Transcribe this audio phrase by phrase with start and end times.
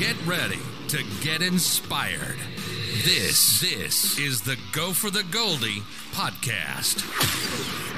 [0.00, 0.58] Get ready
[0.88, 2.38] to get inspired.
[3.04, 5.82] This this is the Go for the Goldie
[6.12, 7.02] podcast.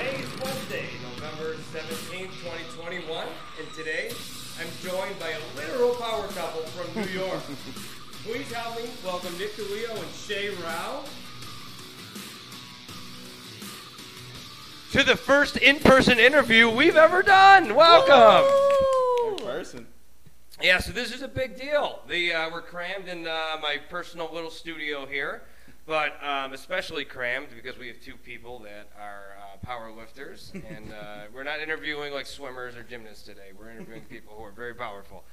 [0.00, 3.24] Hey, it's Wednesday, November 17th, 2021,
[3.60, 4.10] and today
[4.58, 7.40] I'm joined by a literal power couple from New York.
[8.24, 11.04] Please help me welcome Nick DiLeo and Shae Rau
[14.90, 17.76] to the first in-person interview we've ever done.
[17.76, 18.50] Welcome.
[19.28, 19.86] In person.
[20.62, 22.00] Yeah, so this is a big deal.
[22.08, 25.42] The uh, we're crammed in uh, my personal little studio here,
[25.86, 30.92] but um, especially crammed because we have two people that are uh, power lifters, and
[30.92, 33.50] uh, we're not interviewing like swimmers or gymnasts today.
[33.58, 35.24] We're interviewing people who are very powerful.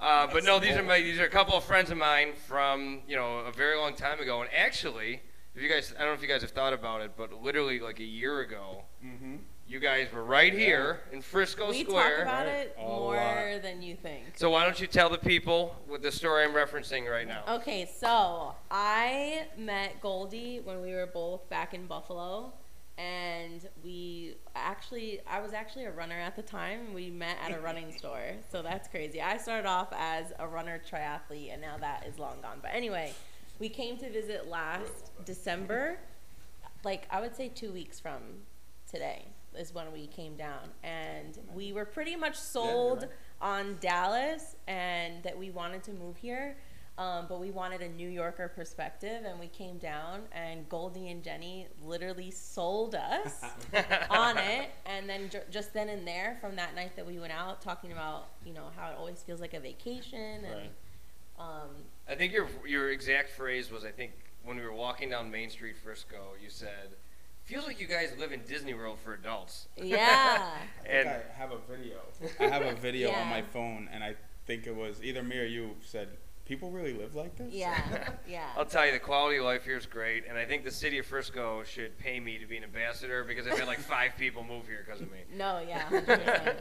[0.00, 3.02] Uh, but no, these are my these are a couple of friends of mine from
[3.06, 5.22] you know a very long time ago, and actually,
[5.54, 7.78] if you guys I don't know if you guys have thought about it, but literally
[7.78, 9.36] like a year ago, Mm-hmm.
[9.72, 12.18] You guys were right here in Frisco we Square.
[12.18, 13.62] talk about it A more lot.
[13.62, 14.24] than you think.
[14.36, 17.42] So why don't you tell the people what the story I'm referencing right now?
[17.48, 22.52] Okay, so I met Goldie when we were both back in Buffalo,
[22.98, 26.92] and we actually, I was actually a runner at the time.
[26.92, 29.22] We met at a running store, so that's crazy.
[29.22, 32.58] I started off as a runner triathlete, and now that is long gone.
[32.60, 33.14] But anyway,
[33.58, 35.96] we came to visit last December,
[36.84, 38.20] like I would say two weeks from
[38.90, 43.06] today is when we came down, and we were pretty much sold
[43.40, 46.56] on Dallas and that we wanted to move here.
[46.98, 51.22] Um, but we wanted a New Yorker perspective, and we came down, and Goldie and
[51.22, 53.42] Jenny literally sold us
[54.10, 54.68] on it.
[54.84, 57.92] And then ju- just then and there, from that night that we went out, talking
[57.92, 60.70] about you know how it always feels like a vacation, and Right.
[61.38, 61.70] um,
[62.06, 64.12] I think your your exact phrase was I think
[64.44, 66.90] when we were walking down Main Street Frisco, you said,
[67.52, 70.50] "Feels like you guys live in Disney World for adults." yeah,
[70.84, 71.98] I And think I have a video.
[72.40, 74.14] I have a video on my phone, and I
[74.46, 76.08] think it was either me or you said,
[76.46, 77.80] "People really live like this." yeah,
[78.28, 78.46] yeah.
[78.56, 80.98] I'll tell you, the quality of life here is great, and I think the city
[80.98, 84.42] of Frisco should pay me to be an ambassador because I've had like five people
[84.44, 85.18] move here because of me.
[85.34, 86.56] No, yeah, 100%.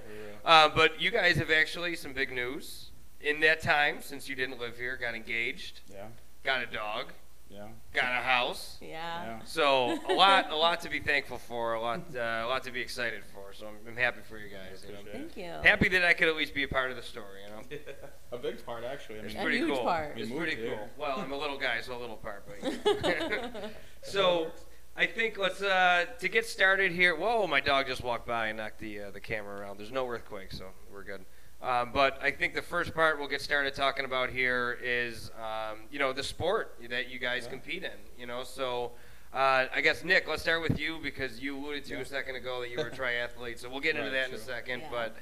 [0.45, 2.91] Uh, but you guys have actually some big news
[3.21, 4.97] in that time since you didn't live here.
[4.97, 6.07] Got engaged, yeah,
[6.43, 7.13] got a dog,
[7.51, 8.77] yeah, got a house.
[8.81, 8.87] yeah.
[9.25, 9.39] yeah.
[9.45, 12.71] So a lot, a lot to be thankful for, a lot, uh, a lot to
[12.71, 13.53] be excited for.
[13.53, 14.85] So I'm, I'm happy for you guys.
[14.87, 14.99] You know.
[15.11, 15.51] Thank you.
[15.63, 17.41] Happy that I could at least be a part of the story.
[17.45, 17.81] You know,
[18.31, 19.19] A big part, actually.
[19.19, 19.83] I it's mean, A pretty huge cool.
[19.83, 20.17] part.
[20.17, 20.77] It's pretty here.
[20.77, 20.89] cool.
[20.97, 23.71] Well, I'm a little guy, so a little part, but.
[24.03, 24.51] so,
[24.95, 27.15] I think let's uh, to get started here.
[27.15, 29.77] Whoa, my dog just walked by and knocked the uh, the camera around.
[29.79, 31.25] There's no earthquake, so we're good.
[31.61, 35.79] Um, but I think the first part we'll get started talking about here is, um,
[35.91, 37.49] you know, the sport that you guys Yeah.
[37.51, 37.91] compete in.
[38.17, 38.93] You know, so
[39.33, 41.99] uh, I guess Nick, let's start with you because you alluded to Yeah.
[42.01, 43.59] a second ago that you were a triathlete.
[43.59, 44.81] So we'll get into Right, that in a second.
[44.81, 44.87] Yeah.
[44.91, 45.15] But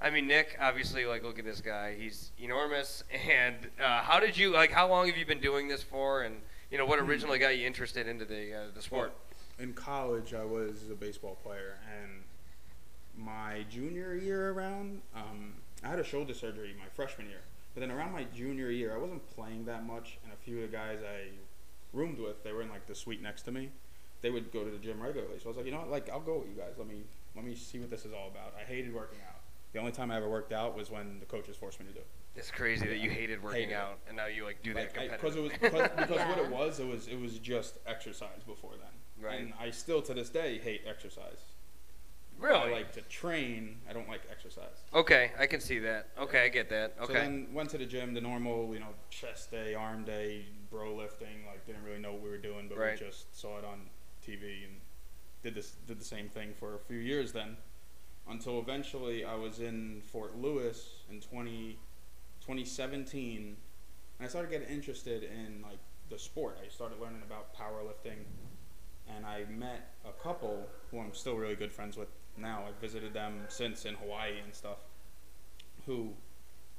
[0.00, 1.94] I mean, Nick, obviously, like, look at this guy.
[1.94, 3.04] He's enormous.
[3.30, 6.22] And uh, how did you, like, how long have you been doing this for?
[6.22, 7.08] And, you know, what Hmm.
[7.08, 9.12] originally got you interested into the, uh, the sport?
[9.60, 12.24] in college, I was a baseball player, and
[13.16, 15.54] my junior year around, um,
[15.84, 17.40] I had a shoulder surgery my freshman year.
[17.74, 20.70] But then around my junior year, I wasn't playing that much, and a few of
[20.70, 21.28] the guys I
[21.92, 23.70] roomed with, they were in like the suite next to me.
[24.22, 26.08] They would go to the gym regularly, so I was like, you know what, like
[26.08, 26.74] I'll go with you guys.
[26.78, 27.02] Let me
[27.36, 28.54] let me see what this is all about.
[28.58, 29.40] I hated working out.
[29.72, 31.98] The only time I ever worked out was when the coaches forced me to do
[31.98, 32.06] it.
[32.36, 33.76] It's crazy that you hated working Hated it.
[33.76, 36.80] out, and now you, like, do that because it was because, because what it was,
[36.80, 39.24] it was it was just exercise before then.
[39.24, 39.40] Right.
[39.40, 41.42] And I still to this day hate exercise.
[42.74, 43.76] Like to train.
[43.88, 44.82] I don't like exercise.
[44.92, 46.08] okay, I can see that.
[46.18, 46.94] Okay, I get that.
[46.98, 47.14] So Okay.
[47.14, 51.46] then went to the gym, the normal, you know, chest day, arm day, bro lifting.
[51.46, 52.98] Like didn't really know what we were doing, but Right.
[53.00, 53.88] we just saw it on
[54.26, 54.80] TV and
[55.42, 57.56] did this did the same thing for a few years then,
[58.28, 61.78] until eventually I was in Fort Lewis in 20,
[62.40, 63.56] 2017,
[64.18, 65.78] and I started getting interested in like
[66.10, 66.58] the sport.
[66.64, 68.24] I started learning about powerlifting,
[69.14, 72.64] and I met a couple who I'm still really good friends with now.
[72.68, 74.78] I've visited them since in Hawaii and stuff,
[75.86, 76.10] who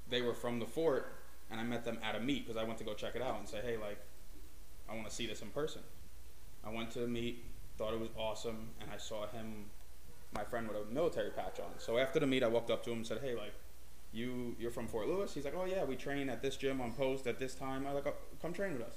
[0.09, 1.13] they were from the fort,
[1.51, 3.39] and I met them at a meet because I went to go check it out
[3.39, 3.99] and say, hey, like,
[4.89, 5.81] I want to see this in person.
[6.65, 7.43] I went to the meet,
[7.77, 9.65] thought it was awesome, and I saw him,
[10.33, 11.71] my friend with a military patch on.
[11.77, 13.53] So after the meet, I walked up to him and said, hey, like,
[14.15, 15.33] you you're from Fort Lewis?
[15.33, 17.85] He's like, oh yeah, we train at this gym on post at this time.
[17.85, 18.95] I like, oh, come train with us.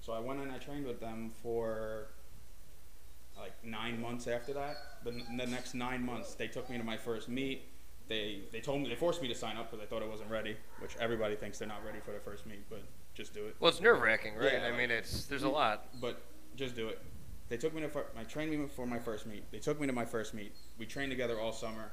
[0.00, 2.08] So I went and I trained with them for
[3.38, 4.76] like nine months after that.
[5.04, 7.64] The, the next nine months, they took me to my first meet.
[8.08, 10.30] They they told me they forced me to sign up because I thought I wasn't
[10.30, 12.82] ready, which everybody thinks they're not ready for their first meet, but
[13.14, 13.56] just do it.
[13.58, 14.52] Well, it's nerve wracking, right?
[14.52, 15.88] Yeah, I mean, it's there's a lot.
[16.00, 16.22] But
[16.54, 17.00] just do it.
[17.48, 19.50] They took me to fir- my trained me for my first meet.
[19.50, 20.52] They took me to my first meet.
[20.78, 21.90] We trained together all summer,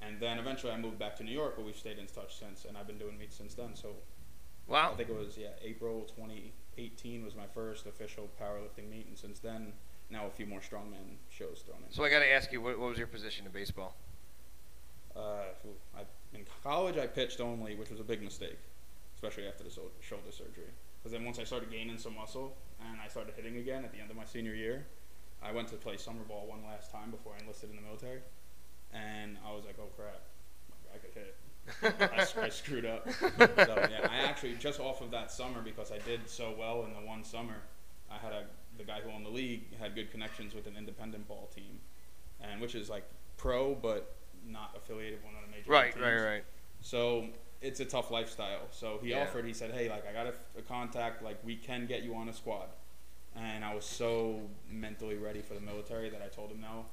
[0.00, 2.64] and then eventually I moved back to New York, but we've stayed in touch since,
[2.64, 3.74] and I've been doing meets since then.
[3.74, 3.96] So
[4.68, 4.92] Wow.
[4.92, 9.38] I think it was yeah April 2018 was my first official powerlifting meet, and since
[9.40, 9.72] then
[10.10, 11.92] now a few more strongman shows thrown in.
[11.94, 13.94] So I got to ask you, what, what was your position in baseball?
[15.16, 15.50] Uh,
[15.96, 16.02] I,
[16.34, 18.58] in college, I pitched only, which was a big mistake,
[19.14, 20.70] especially after the shoulder surgery.
[20.98, 24.00] Because then once I started gaining some muscle and I started hitting again at the
[24.00, 24.86] end of my senior year,
[25.42, 28.20] I went to play summer ball one last time before I enlisted in the military,
[28.92, 30.20] and I was like, oh crap,
[30.92, 31.36] I could hit.
[32.40, 33.08] I, I screwed up.
[33.38, 36.92] so yeah, I actually just off of that summer because I did so well in
[36.92, 37.56] the one summer,
[38.10, 38.44] I had a
[38.76, 41.80] the guy who owned the league had good connections with an independent ball team,
[42.40, 43.04] and which is like
[43.36, 44.14] pro but
[44.46, 46.04] not affiliated with one of the major Right, teams.
[46.04, 46.44] right, right.
[46.80, 47.26] So
[47.60, 48.68] it's a tough lifestyle.
[48.70, 49.22] So he Yeah.
[49.22, 49.44] offered.
[49.44, 51.22] He said, "Hey, like I got a, a contact.
[51.22, 52.68] Like we can get you on a squad."
[53.36, 54.40] And I was so
[54.70, 56.86] mentally ready for the military that I told him no.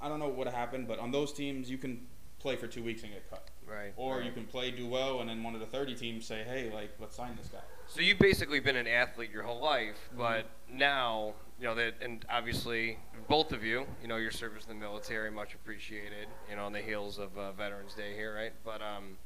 [0.00, 2.06] I don't know what happened, but on those teams, you can
[2.40, 3.92] play for two weeks and get cut, Right.
[3.96, 4.24] or right.
[4.26, 6.90] you can play, do well, and then one of the thirty teams say, "Hey, like
[6.98, 7.60] let's sign this guy."
[7.94, 12.24] So you've basically been an athlete your whole life, but now you know that, and
[12.30, 12.96] obviously
[13.28, 16.26] both of you, you know, your service in the military, much appreciated.
[16.48, 18.54] You know, on the heels of uh, Veterans Day here, right?
[18.64, 19.18] But um,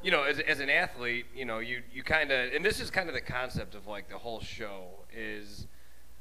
[0.00, 2.88] you know, as, as an athlete, you know, you you kind of, and this is
[2.88, 5.66] kind of the concept of like the whole show is,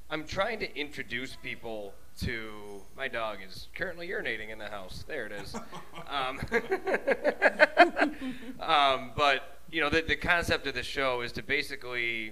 [0.10, 5.04] I'm trying to introduce people to my dog is currently urinating in the house.
[5.08, 5.56] There it is.
[6.10, 6.40] Um,
[8.62, 12.32] um, but you know, the, the concept of the show is to basically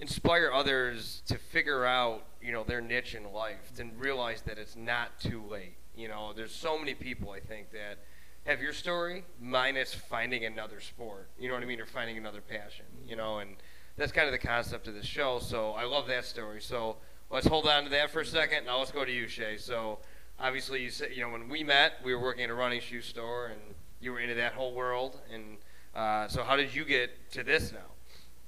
[0.00, 4.74] inspire others to figure out, you know, their niche in life and realize that it's
[4.74, 5.76] not too late.
[5.96, 7.98] You know, there's so many people I think that
[8.46, 11.28] have your story minus finding another sport.
[11.38, 12.86] You know what I mean, or finding another passion.
[13.06, 13.56] You know, and
[13.96, 15.38] that's kind of the concept of the show.
[15.38, 16.60] So I love that story.
[16.60, 16.96] So
[17.30, 18.66] let's hold on to that for a second.
[18.66, 19.60] Now let's go to you, Shae.
[19.60, 19.98] So
[20.38, 23.02] obviously, you said, you know, when we met, we were working at a running shoe
[23.02, 23.60] store, and
[24.00, 25.20] you were into that whole world.
[25.32, 25.58] And
[25.94, 27.78] uh, so, how did you get to this now?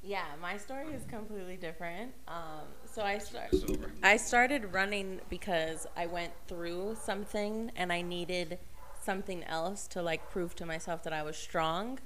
[0.03, 2.13] Yeah, my story is completely different.
[2.27, 3.55] Um, so I start.
[4.03, 8.59] I started running because I went through something and I needed
[9.03, 11.99] something else to like prove to myself that I was strong.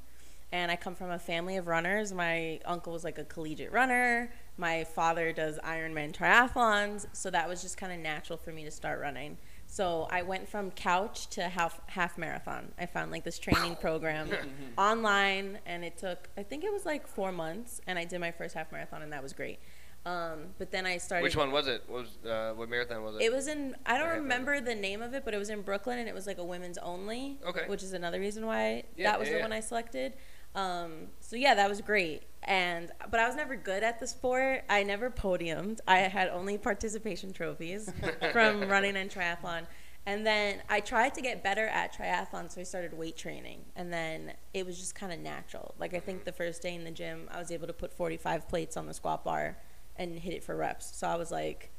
[0.50, 2.12] And I come from a family of runners.
[2.12, 4.32] My uncle was like a collegiate runner.
[4.56, 8.70] My father does Ironman triathlons, so that was just kind of natural for me to
[8.70, 9.36] start running.
[9.66, 12.70] So I went from couch to half half marathon.
[12.78, 14.30] I found like this training program
[14.78, 18.30] online, and it took I think it was like four months, and I did my
[18.30, 19.58] first half marathon, and that was great.
[20.06, 21.24] Um, but then I started.
[21.24, 21.82] Which one was it?
[21.88, 23.22] What was uh, what marathon was it?
[23.22, 25.98] It was in I don't remember the name of it, but it was in Brooklyn
[25.98, 27.38] and it was like a women's only.
[27.44, 27.64] Okay.
[27.66, 29.44] Which is another reason why Yeah, that was yeah, the yeah.
[29.44, 30.12] one I selected.
[30.54, 32.22] Um, so yeah, that was great.
[32.42, 34.64] And but I was never good at the sport.
[34.68, 35.80] I never podiumed.
[35.88, 37.92] I had only participation trophies
[38.32, 39.66] from running and triathlon.
[40.06, 43.64] And then I tried to get better at triathlon, so I started weight training.
[43.74, 45.74] And then it was just kind of natural.
[45.78, 48.46] Like I think the first day in the gym, I was able to put 45
[48.46, 49.56] plates on the squat bar
[49.96, 50.94] and hit it for reps.
[50.94, 51.70] So I was like,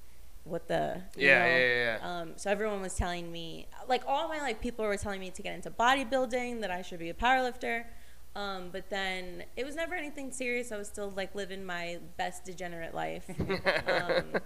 [0.44, 1.46] what the Yeah, know?
[1.46, 2.20] yeah, yeah, yeah.
[2.22, 5.42] Um, so everyone was telling me, like all my like people were telling me to
[5.44, 7.86] get into bodybuilding, that I should be a powerlifter.
[8.36, 10.72] Um, but then it was never anything serious.
[10.72, 13.24] I was still like living my best degenerate life.
[13.88, 14.42] um,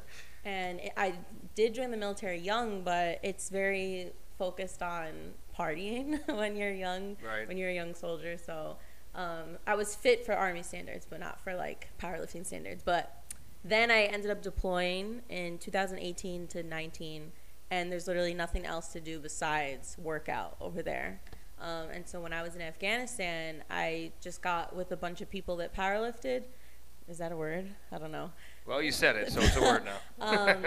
[0.46, 1.14] and it, I
[1.56, 7.48] did join the military young, but it's very focused on partying when you're young, Right.
[7.48, 8.38] when you're a young soldier.
[8.38, 8.78] So
[9.16, 12.84] um, I was fit for army standards, but not for like powerlifting standards.
[12.84, 13.24] But
[13.64, 17.32] then I ended up deploying in 2018 to 19,
[17.72, 21.22] and there's literally nothing else to do besides workout over there.
[21.62, 25.30] Um, and so when I was in Afghanistan, I just got with a bunch of
[25.30, 26.44] people that powerlifted.
[27.08, 27.66] Is that a word?
[27.92, 28.32] I don't know.
[28.68, 29.98] well, you said it, so it's a word now.
[30.22, 30.66] Um,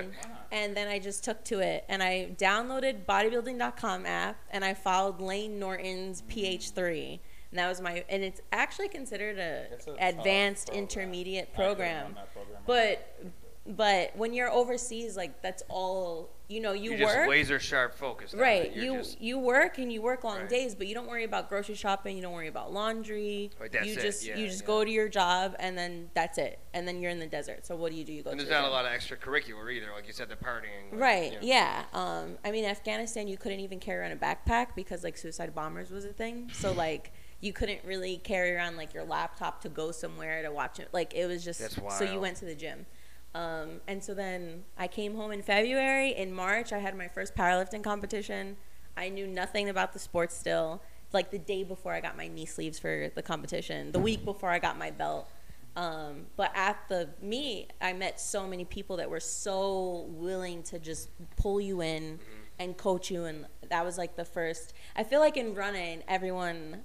[0.51, 5.21] and then I just took to it, and I downloaded bodybuilding.com app, and I followed
[5.21, 7.21] Layne Norton's PH3,
[7.51, 8.05] and that was my.
[8.09, 10.83] And it's actually considered a It's a advanced program.
[10.83, 12.15] intermediate program.
[12.35, 12.63] program.
[12.67, 13.19] But
[13.67, 16.73] but when you're overseas, like that's all you know.
[16.73, 18.35] You You're work just laser sharp focused.
[18.35, 18.39] it.
[18.41, 18.75] right.
[18.75, 20.49] You just- you work and you work long Right.
[20.49, 22.17] days, but you don't worry about grocery shopping.
[22.17, 23.51] You don't worry about laundry.
[23.61, 24.67] Right, that's you it, just yeah, you just yeah.
[24.67, 26.59] go to your job and then that's it.
[26.75, 27.65] And then you're in the desert.
[27.65, 28.13] So what do you do?
[28.13, 28.31] You go.
[28.31, 30.91] and to there's the not a lot of extracurricular either, like you said, the partying.
[30.91, 31.33] like, Right.
[31.33, 31.47] you know.
[31.47, 31.85] Yeah.
[31.95, 35.91] Um, I mean, Afghanistan, you couldn't even carry around a backpack because like suicide bombers
[35.91, 36.51] was a thing.
[36.53, 40.81] So like you couldn't really carry around like your laptop to go somewhere to watch
[40.81, 40.89] it.
[40.93, 42.87] Like it was just That's so you went to the gym.
[43.35, 46.15] Um, and so then I came home in February.
[46.15, 48.57] In March, I had my first powerlifting competition.
[48.97, 50.83] I knew nothing about the sport still.
[51.13, 54.51] Like the day before I got my knee sleeves for the competition, the week before
[54.51, 55.29] I got my belt.
[55.75, 60.79] Um, but at the meet, I met so many people that were so willing to
[60.79, 62.19] just pull you in
[62.59, 64.75] and coach you, and that was like the first.
[64.95, 66.83] I feel like in running, everyone,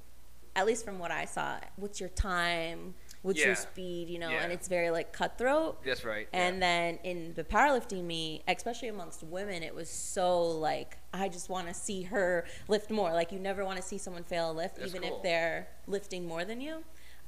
[0.56, 2.96] at least from what I saw, what's your time?
[3.28, 3.48] What's Yeah.
[3.48, 4.10] your speed?
[4.10, 5.84] You know, and it's very like cutthroat.
[5.84, 6.30] That's right.
[6.32, 6.60] And yeah.
[6.62, 11.68] then in the powerlifting meet, especially amongst women, it was so like I just want
[11.68, 13.12] to see her lift more.
[13.12, 15.18] Like you never want to see someone fail a lift, That's even cool.
[15.18, 16.84] if they're lifting more than you.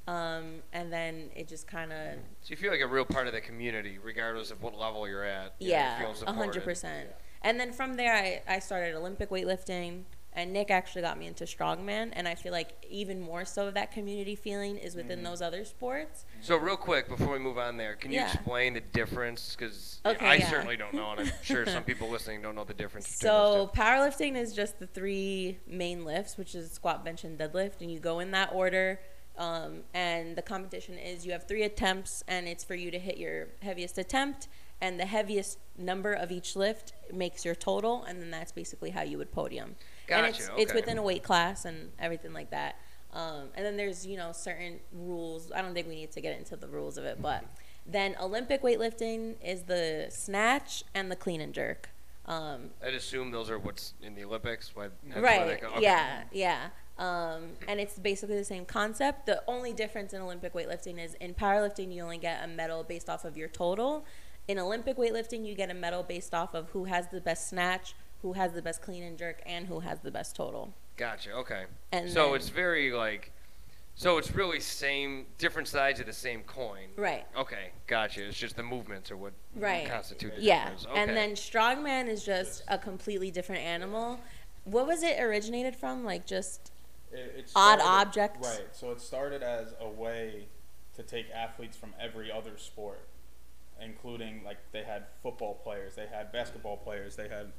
[0.08, 3.34] Um, and then it just kind of so you feel like a real part of
[3.34, 5.54] the community, regardless of what level you're at.
[5.60, 7.10] you yeah, a hundred percent.
[7.42, 11.44] And then from there, I, I started Olympic weightlifting, and Nick actually got me into
[11.46, 12.12] strongman.
[12.14, 16.26] And I feel like even more so that community feeling is within those other sports.
[16.42, 18.32] So real quick before we move on there, can you Yeah.
[18.34, 19.56] explain the difference?
[19.58, 20.50] Because Okay, I yeah.
[20.50, 23.08] certainly don't know, and I'm sure some people listening don't know the difference.
[23.10, 27.92] So powerlifting is just the three main lifts, which is squat, bench, and deadlift, and
[27.92, 29.00] you go in that order.
[29.38, 33.18] Um, and the competition is you have three attempts, and it's for you to hit
[33.18, 34.48] your heaviest attempt,
[34.82, 39.02] and the heaviest number of each lift makes your total, and then that's basically how
[39.02, 39.76] you would podium.
[40.12, 40.80] And Gotcha, it's it's okay.
[40.80, 42.76] within a weight class and everything like that.
[43.14, 45.52] Um, and then there's you know certain rules.
[45.52, 47.44] I don't think we need to get into the rules of it, but
[47.86, 51.90] then Olympic weightlifting is the snatch and the clean and jerk.
[52.26, 54.76] Um, I'd assume those are what's in the Olympics.
[54.76, 55.64] Why, that's why right.
[55.64, 55.82] okay.
[55.82, 56.24] Yeah.
[56.32, 56.70] Yeah.
[57.00, 59.26] Um, and it's basically the same concept.
[59.26, 63.10] The only difference in Olympic weightlifting is in powerlifting you only get a medal based
[63.10, 64.06] off of your total.
[64.48, 67.96] In Olympic weightlifting you get a medal based off of who has the best snatch,
[68.22, 70.74] who has the best clean and jerk, and who has the best total.
[70.98, 71.32] Gotcha.
[71.34, 71.66] Okay.
[71.92, 73.32] And so then- it's very like,
[73.96, 76.90] so it's really same, different sides of the same coin.
[76.98, 77.26] Right.
[77.38, 77.72] Okay.
[77.88, 78.26] Gotcha.
[78.28, 79.88] It's just the movements are what Right.
[79.88, 80.64] constitute the Yeah.
[80.66, 80.86] difference.
[80.88, 81.00] Okay.
[81.02, 84.20] And then strongman is just a completely different animal.
[84.66, 86.04] What was it originated from?
[86.04, 86.72] Like just
[87.12, 88.48] It, it Odd started- objects?
[88.48, 88.68] Right.
[88.76, 90.48] So it started as a way
[90.96, 93.08] to take athletes from every other sport,
[93.82, 97.52] including like they had football players, they had basketball players, they had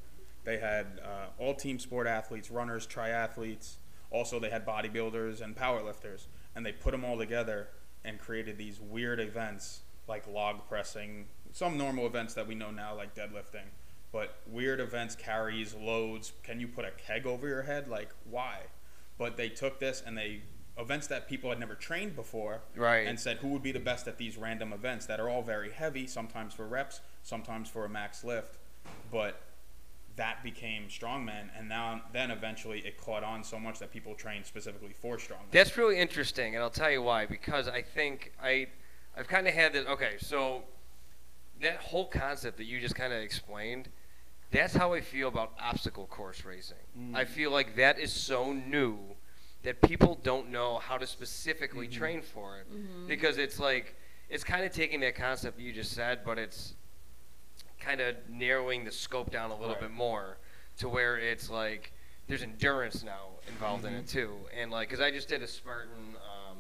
[0.45, 3.75] they had uh, all team sport athletes, runners, triathletes.
[4.11, 7.69] Also, they had bodybuilders and powerlifters, and they put them all together
[8.05, 12.95] and created these weird events like log pressing, some normal events that we know now
[12.97, 13.67] like deadlifting,
[14.11, 16.33] but weird events, carries, loads.
[16.43, 17.87] Can you put a keg over your head?
[17.87, 18.63] Like why?
[19.19, 20.41] But they took this and they
[20.79, 23.07] events that people had never trained before Right.
[23.07, 25.71] and said who would be the best at these random events that are all very
[25.71, 28.57] heavy, sometimes for reps, sometimes for a max lift,
[29.13, 29.43] but
[30.17, 34.45] that became strongman and now then eventually it caught on so much that people trained
[34.45, 35.51] specifically for strongman.
[35.51, 37.27] That's really interesting, and I'll tell you why.
[37.27, 38.67] Because I think I,
[39.17, 39.87] I've kind of had this.
[39.87, 40.65] Okay, so
[41.61, 43.89] that whole concept that you just kind of explained,
[44.51, 46.77] that's how I feel about obstacle course racing.
[46.99, 47.15] Mm.
[47.15, 48.99] I feel like that is so new
[49.63, 51.99] that people don't know how to specifically mm-hmm.
[51.99, 53.07] train for it mm-hmm.
[53.07, 53.95] because it's like
[54.31, 56.75] it's kind of taking that concept you just said, but it's
[57.81, 59.81] kind of narrowing the scope down a little Right.
[59.83, 60.37] bit more
[60.79, 61.93] to where it's like
[62.29, 66.15] there's endurance now involved in it too, and like because I just did a Spartan,
[66.17, 66.59] um,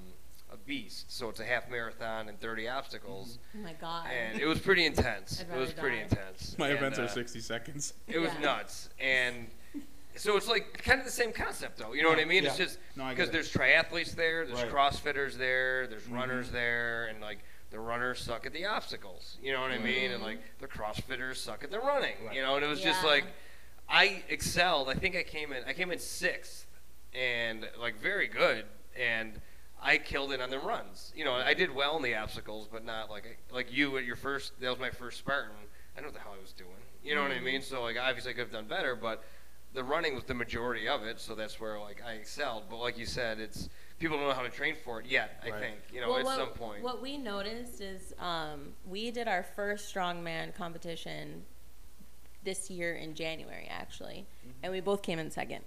[0.52, 4.08] a beast, so it's a half marathon and 30 obstacles, oh my god.
[4.10, 5.40] and it was pretty intense.
[5.42, 6.56] It was rather pretty intense.
[6.58, 7.94] My And, events uh, are 60 seconds.
[8.08, 8.40] It was Yeah.
[8.40, 9.48] nuts, and
[10.16, 11.92] so it's like kind of the same concept, though.
[11.92, 12.44] You know what I mean?
[12.44, 13.32] It's just No, I get because it.
[13.32, 14.72] there's triathletes there, there's Right.
[14.72, 16.14] CrossFitters there, there's Mhm.
[16.14, 17.38] runners there, and like
[17.70, 19.38] the runners suck at the obstacles.
[19.42, 19.84] You know what I mm.
[19.84, 20.10] mean?
[20.10, 22.14] And like the CrossFitters suck at the running.
[22.26, 22.36] Right.
[22.36, 23.24] You know, and it was just like
[23.88, 24.88] I excelled.
[24.88, 25.62] I think I came in.
[25.66, 26.66] I came in sixth,
[27.14, 28.64] and like very good,
[28.98, 29.40] and.
[29.82, 31.10] I killed it on the runs.
[31.16, 34.14] You know, I did well in the obstacles, but not like like you at your
[34.14, 34.52] first.
[34.60, 35.52] That was my first Spartan.
[35.96, 36.68] I know what the hell I was doing.
[37.02, 37.44] You know what I mm.
[37.44, 37.62] mean?
[37.62, 39.24] So like obviously I could have done better, but
[39.72, 42.64] the running was the majority of it, so that's where like I excelled.
[42.68, 43.68] But like you said, it's
[44.00, 45.40] people don't know how to train for it yet.
[45.45, 45.61] I Right.
[45.61, 46.83] think you know well, at what, some point.
[46.83, 51.45] What we noticed is um, we did our first strongman competition
[52.42, 54.26] this year in January, actually,
[54.62, 55.62] and we both came in second.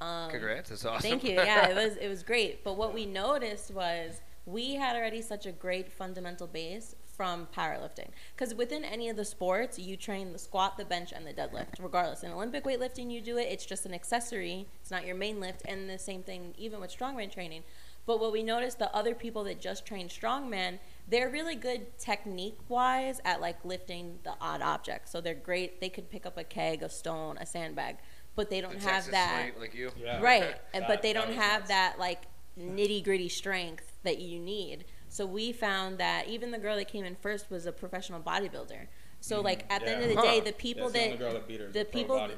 [0.00, 1.08] Um, Congrats, that's awesome.
[1.08, 1.34] Thank you.
[1.34, 2.62] Yeah, it was it was great.
[2.64, 8.06] But what we noticed was we had already such a great fundamental base from powerlifting.
[8.36, 11.80] Because within any of the sports, you train the squat, the bench, and the deadlift.
[11.80, 13.48] Regardless, in Olympic weightlifting, you do it.
[13.50, 14.68] It's just an accessory.
[14.80, 15.62] It's not your main lift.
[15.66, 17.64] And the same thing even with strongman training.
[18.06, 22.56] But what we noticed, the other people that just train strongman, they're really good technique
[22.68, 25.10] wise at like lifting the odd objects.
[25.10, 25.80] So they're great.
[25.80, 27.96] They could pick up a keg, a stone, a sandbag,
[28.36, 29.50] but they don't have Texas that.
[29.58, 29.90] like you.
[30.00, 30.22] Yeah.
[30.22, 31.68] Right, and, That- but they don't have nuts.
[31.70, 32.22] that like
[32.58, 34.84] nitty gritty strength that you need.
[35.08, 38.86] So we found that even the girl that came in first was a professional bodybuilder.
[39.20, 40.22] So like at the end of the Yeah.
[40.22, 41.68] day, the people That's the that girl that beat her.
[41.68, 42.28] the people-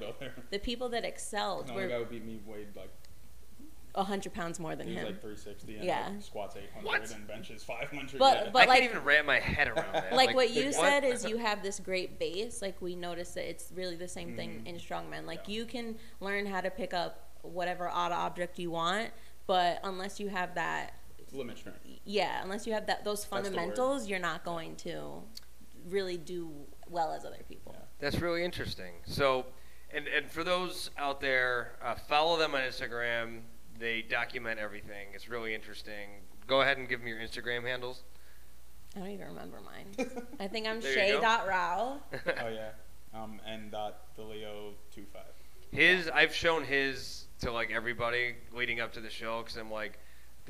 [0.50, 2.91] the people that excelled The only guy were who beat me weighed like
[3.97, 5.07] hundred pounds more than he was him.
[5.09, 6.09] like 360 and Yeah.
[6.11, 7.11] like, squats 800 What?
[7.11, 8.19] and benches 500.
[8.19, 8.50] But- yeah.
[8.50, 10.12] but- I like- can't even wrap my head around that.
[10.15, 10.75] like what you what?
[10.75, 14.37] said is you have this great base like we noticed that it's really the same
[14.37, 14.67] thing Mhm.
[14.69, 15.55] in strongman like Yeah.
[15.57, 19.11] you can learn how to pick up whatever odd object you want
[19.49, 20.95] but unless you have that
[21.33, 21.81] limit strength.
[22.05, 25.23] yeah, unless you have that those fundamentals, you're not going to
[25.89, 26.51] really do
[26.89, 27.75] well as other people.
[27.75, 27.85] Yeah.
[27.99, 28.93] That's really interesting.
[29.07, 29.47] So,
[29.93, 33.41] and and for those out there, uh, follow them on Instagram.
[33.79, 35.09] They document everything.
[35.15, 36.09] It's really interesting.
[36.47, 38.03] Go ahead and give them your Instagram handles.
[38.97, 40.11] I don't even remember mine.
[40.41, 41.21] I think I'm Shae go.
[41.21, 41.99] dot Rau.
[42.13, 42.71] oh yeah.
[43.15, 45.23] Um, and dot DiLeo two five.
[45.71, 49.93] His, I've shown his to like everybody leading up to the show because I'm like,
[49.93, 50.01] th-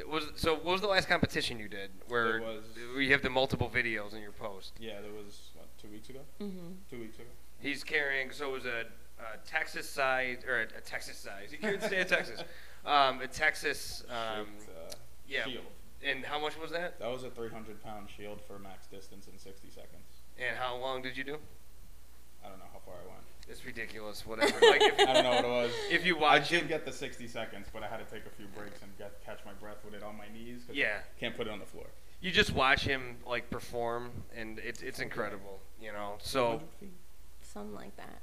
[0.09, 0.55] was so.
[0.55, 3.69] What was the last competition you did where It was- where you have the multiple
[3.69, 4.73] videos in your post?
[4.79, 6.21] Yeah, that was what two weeks ago.
[6.39, 7.29] hmm Two weeks ago.
[7.61, 8.87] He's carrying so it was a,
[9.19, 11.51] a Texas size or a, a Texas size.
[11.51, 12.43] He couldn't stay in Texas.
[12.83, 14.05] Um, a Texas.
[14.09, 14.95] Um, Shaped, uh,
[15.29, 15.45] yeah.
[15.45, 15.65] Shield.
[16.03, 16.99] and how much was that?
[16.99, 20.25] That was a 300 pound shield for max distance in 60 seconds.
[20.39, 21.37] And how long did you do?
[22.43, 23.21] I don't know how far I went.
[23.51, 24.25] It's ridiculous.
[24.27, 24.53] Whatever.
[24.65, 25.73] Like if, I don't know what it was.
[25.91, 28.05] if you watch, I watch did him, get the 60 seconds, but I had to
[28.15, 30.63] take a few breaks and get catch my breath with it on my knees.
[30.67, 31.01] 'cause Yeah.
[31.05, 31.87] I can't put it on the floor.
[32.21, 35.61] you just watch him like perform, and it's it's incredible.
[35.81, 36.17] You know.
[36.21, 36.93] So 200 feet?
[37.43, 38.23] Something like that.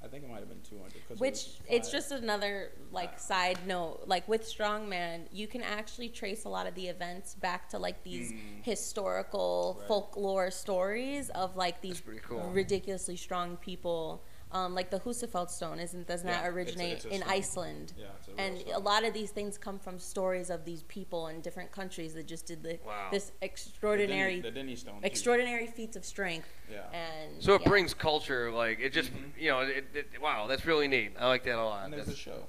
[0.00, 1.18] I think it might have been 200.
[1.18, 3.18] Which was it's just another like Wow.
[3.18, 4.02] side note.
[4.06, 8.02] Like with strongman, you can actually trace a lot of the events back to like
[8.04, 8.62] these Mm.
[8.64, 9.88] historical Right.
[9.88, 12.48] folklore stories of like these cool.
[12.50, 14.22] ridiculously strong people.
[14.50, 17.20] Um, like the Husafell stone isn't does not Yeah, it's a- originate it's a in
[17.20, 17.30] stone.
[17.30, 17.92] Iceland.
[17.98, 18.74] Yeah, it's a and stone.
[18.74, 22.26] a lot of these things come from stories of these people in different countries that
[22.26, 23.08] just did the, Wow.
[23.10, 25.00] this The Dinnie- extraordinary The Dinnie stone.
[25.00, 25.06] too.
[25.06, 26.48] extraordinary feats of strength.
[26.70, 26.88] Yeah.
[26.92, 27.68] And so it yeah.
[27.68, 28.50] brings culture.
[28.50, 29.32] Like it just Mhm.
[29.38, 31.12] you know it, it, wow that's really neat.
[31.18, 31.84] I like that a lot.
[31.84, 32.46] And there's a show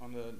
[0.00, 0.34] on the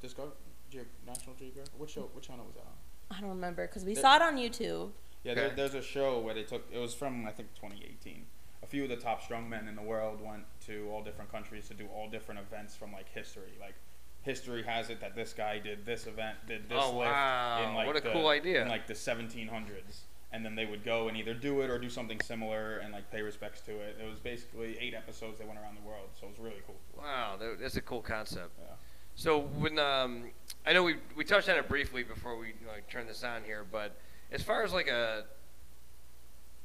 [0.00, 0.32] Discovery
[0.70, 1.72] Ge- National Geographic.
[1.78, 2.02] What show?
[2.12, 3.16] What channel was that on?
[3.16, 4.90] I don't remember because we There- saw it on YouTube.
[5.24, 5.40] Yeah, Okay.
[5.42, 6.64] there, there's a show where they took.
[6.72, 8.26] It was from I think 2018.
[8.68, 11.86] Few of the top strongmen in the world went to all different countries to do
[11.94, 13.52] all different events from like history.
[13.60, 13.74] Like
[14.22, 17.66] history has it that this guy did this event, did this Oh, lift wow.
[17.68, 18.62] in like What a the, cool idea.
[18.62, 20.00] in like the 1700s.
[20.30, 23.10] And then they would go and either do it or do something similar and like
[23.10, 23.96] pay respects to it.
[23.98, 25.38] It was basically eight episodes.
[25.38, 26.76] They went around the world, so it was really cool.
[26.98, 28.50] Wow, that's a cool concept.
[28.60, 28.74] Yeah.
[29.14, 30.24] So when um,
[30.66, 33.64] I know we we touched on it briefly before we like turn this on here,
[33.72, 33.96] but
[34.30, 35.24] as far as like a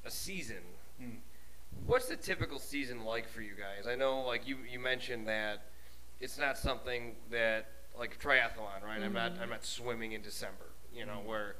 [0.06, 0.58] a season,
[1.02, 1.16] Mm.
[1.86, 3.88] What's the typical season like for you guys?
[3.88, 5.64] I know like you you mentioned that
[6.20, 7.68] it's not something that
[7.98, 9.02] like triathlon, right?
[9.04, 11.26] I'm not I'm not swimming in December, you know, Mhm.
[11.26, 11.56] where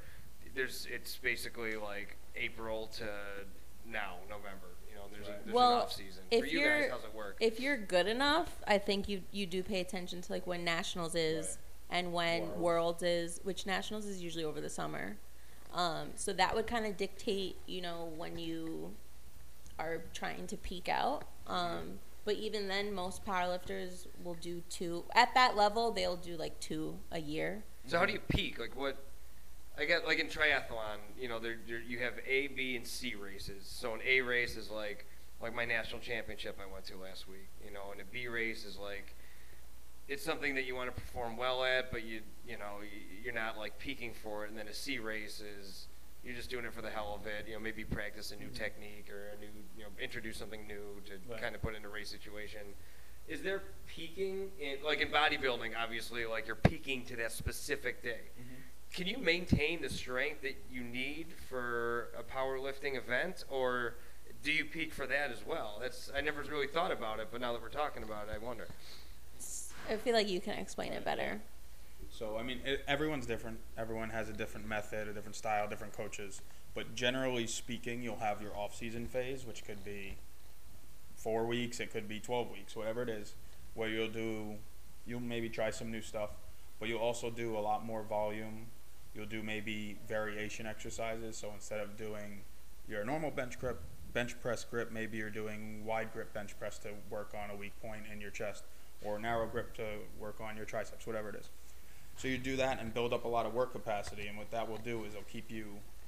[0.54, 3.06] there's it's basically like April to
[3.86, 4.68] now November.
[4.88, 6.22] You know, there's, a, there's Well, an off season.
[6.30, 7.36] if for you you're- guys, how's it work?
[7.40, 11.14] If you're good enough, I think you you do pay attention to like when nationals
[11.14, 11.58] is
[11.90, 12.58] and when Worlds.
[12.58, 15.16] worlds is, which nationals is usually over the summer.
[15.72, 18.94] Um, so that would kind of dictate, you know, when you
[19.78, 21.24] are trying to peak out.
[21.46, 25.90] Um, but even then, most powerlifters will do two at that level.
[25.90, 27.64] They'll do like two a year.
[27.86, 28.58] So how do you peak?
[28.58, 28.96] Like what?
[29.76, 33.14] I get like in triathlon, you know, there, there you have A, B, and C
[33.14, 33.66] races.
[33.66, 35.06] So an A race is like
[35.42, 38.64] like my national championship I went to last week, you know, and a B race
[38.64, 39.14] is like
[40.06, 42.78] it's something that you want to perform well at, but you you know
[43.22, 44.50] you're not like peaking for it.
[44.50, 45.88] And then a C race is
[46.24, 47.46] you're just doing it for the hell of it.
[47.46, 51.00] You know, maybe practice a new technique or a new you know introduce something new
[51.06, 51.40] to Right.
[51.40, 52.60] kind of put in a race situation.
[53.28, 55.72] Is there peaking in like in bodybuilding?
[55.82, 58.30] Obviously, like you're peaking to that specific day.
[58.40, 58.54] Mm-hmm.
[58.92, 63.94] Can you maintain the strength that you need for a powerlifting event, or
[64.42, 65.78] do you peak for that as well?
[65.80, 68.38] That's I never really thought about it, but now that we're talking about it, I
[68.44, 68.68] wonder.
[69.90, 71.40] I feel like you can explain it better.
[72.16, 73.58] So I mean, it, everyone's different.
[73.76, 76.40] Everyone has a different method, a different style, different coaches.
[76.72, 80.16] But generally speaking, you'll have your off-season phase, which could be
[81.16, 83.34] four weeks, it could be twelve weeks, whatever it is,
[83.74, 84.54] where you'll do,
[85.06, 86.30] you'll maybe try some new stuff,
[86.78, 88.66] but you'll also do a lot more volume.
[89.14, 91.36] You'll do maybe variation exercises.
[91.36, 92.42] So instead of doing
[92.88, 93.80] your normal bench grip,
[94.12, 97.72] bench press grip, maybe you're doing wide grip bench press to work on a weak
[97.82, 98.64] point in your chest,
[99.02, 99.84] or narrow grip to
[100.18, 101.48] work on your triceps, whatever it is.
[102.16, 104.68] So you do that and build up a lot of work capacity, and what that
[104.68, 105.66] will do is it'll keep you,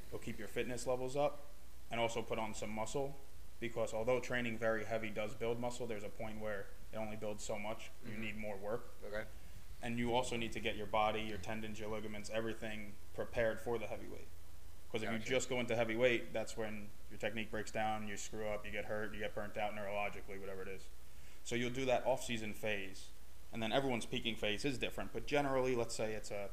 [0.08, 1.46] it'll keep your fitness levels up,
[1.90, 3.16] and also put on some muscle,
[3.60, 7.44] because although training very heavy does build muscle, there's a point where it only builds
[7.44, 7.90] so much.
[8.04, 8.22] You mm-hmm.
[8.22, 9.24] need more work, Okay.
[9.82, 13.78] and you also need to get your body, your tendons, your ligaments, everything prepared for
[13.78, 14.28] the heavyweight.
[14.86, 15.24] Because if Gotcha.
[15.28, 18.70] you just go into heavyweight, that's when your technique breaks down, you screw up, you
[18.70, 20.82] get hurt, you get burnt out neurologically, whatever it is.
[21.42, 23.06] So you'll do that off-season phase,
[23.56, 25.14] and then everyone's peaking phase is different.
[25.14, 26.50] But generally, let's say it's a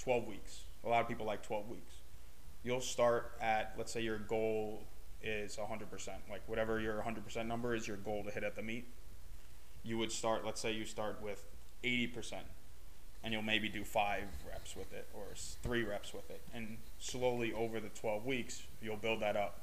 [0.00, 0.64] 12 weeks.
[0.84, 1.94] A lot of people like 12 weeks.
[2.62, 4.82] You'll start at, let's say your goal
[5.22, 8.86] is 100%, like whatever your 100% number is, your goal to hit at the meet.
[9.82, 11.42] You would start, let's say you start with
[11.82, 12.34] 80%.
[13.24, 15.24] and you'll maybe do five reps with it or
[15.62, 19.60] three reps with it, and slowly over the 12 weeks, you'll build that up.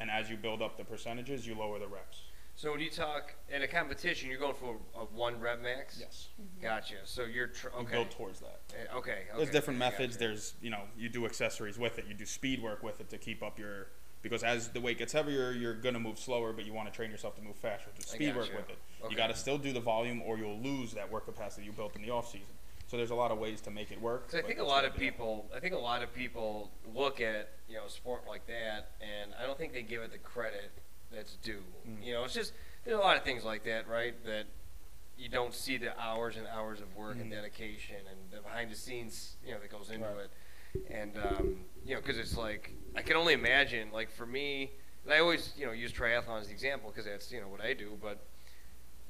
[0.00, 2.22] And as you build up the percentages, you lower the reps.
[2.58, 5.96] So when you talk in a competition, you're going for a one rep max.
[6.00, 6.26] Yes.
[6.60, 6.96] Gotcha.
[7.04, 7.92] So you're tr- You okay.
[7.92, 8.62] build towards that.
[8.70, 9.18] Eh, okay.
[9.36, 10.16] There's different okay, methods.
[10.16, 10.26] gotcha.
[10.26, 12.06] There's you know you do accessories with it.
[12.08, 13.86] You do speed work with it to keep up your
[14.22, 17.12] because as the weight gets heavier, you're gonna move slower, but you want to train
[17.12, 17.90] yourself to move faster.
[17.96, 18.78] Do I speed work with it.
[19.04, 19.12] Okay.
[19.12, 21.94] You got to still do the volume, or you'll lose that work capacity you built
[21.94, 22.56] in the off season.
[22.88, 24.30] So there's a lot of ways to make it work.
[24.36, 27.76] I think a lot of people, I think a lot of people look at you
[27.76, 30.72] know a sport like that, and I don't think they give it the credit
[31.12, 31.62] that's due.
[31.88, 32.04] Mm.
[32.04, 32.52] You know, it's just
[32.84, 34.14] there's a lot of things like that, right?
[34.24, 34.44] That
[35.16, 37.36] you don't see the hours and hours of work and Mm.
[37.36, 40.24] dedication and the behind the scenes, you know, that goes into Right.
[40.24, 40.30] it.
[40.92, 44.70] And um, you know, because it's like I can only imagine, like for me,
[45.04, 47.60] and I always you know use triathlon as the example because that's you know what
[47.60, 48.24] I do, but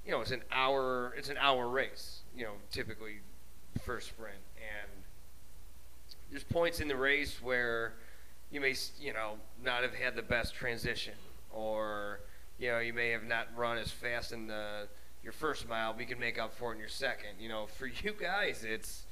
[0.05, 3.19] you know, it's an hour, it's an hour race, you know, typically
[3.83, 4.91] first sprint, and
[6.31, 7.95] there's points in the race where
[8.51, 11.13] you may, you know, not have had the best transition,
[11.51, 12.21] or
[12.59, 14.89] you know, you may have not run as fast in the
[15.23, 17.31] your first mile, but you can make up for it in your second.
[17.41, 19.05] You know, for you guys, it's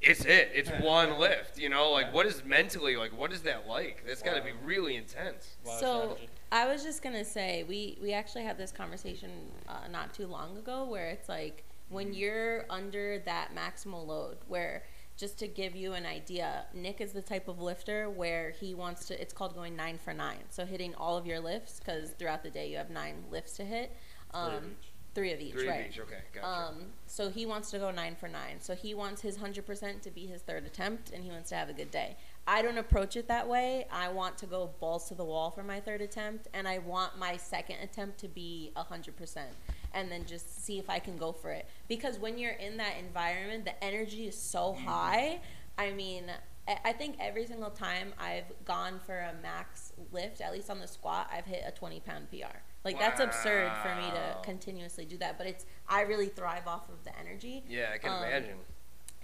[0.00, 0.50] it's it.
[0.54, 1.58] It's one lift.
[1.58, 3.16] You know, like what is mentally like?
[3.16, 4.04] What is that like?
[4.06, 5.56] That's got to be really intense.
[5.66, 6.18] A So.
[6.52, 9.30] I was just gonna say we we actually had this conversation
[9.68, 14.84] uh, not too long ago where it's like when you're under that maximal load where
[15.16, 19.06] just to give you an idea, Nick is the type of lifter where he wants
[19.06, 19.20] to.
[19.20, 20.44] It's called going nine for nine.
[20.50, 23.64] So hitting all of your lifts because throughout the day you have nine lifts to
[23.64, 23.96] hit.
[24.32, 24.92] Three of Um, each.
[25.14, 25.86] Three of each, Three right?
[25.86, 25.98] of each.
[26.00, 26.46] Okay, gotcha.
[26.46, 28.60] Um, so he wants to go nine for nine.
[28.60, 31.54] So he wants his hundred percent to be his third attempt, and he wants to
[31.54, 32.18] have a good day.
[32.46, 33.86] I don't approach it that way.
[33.90, 37.16] I want to go balls to the wall for my third attempt, and I want
[37.18, 39.52] my second attempt to be hundred percent,
[39.96, 41.66] and then just see if I can go for it.
[41.88, 45.40] Because when you're in that environment, the energy is so high.
[45.78, 46.24] I mean,
[46.68, 50.78] I I think every single time I've gone for a max lift, at least on
[50.80, 52.58] the squat, I've hit a 20 pound PR.
[52.84, 56.88] Like that's absurd for me to continuously do that, but it's I really thrive off
[56.88, 57.64] of the energy.
[57.68, 58.56] yeah, I can um, imagine.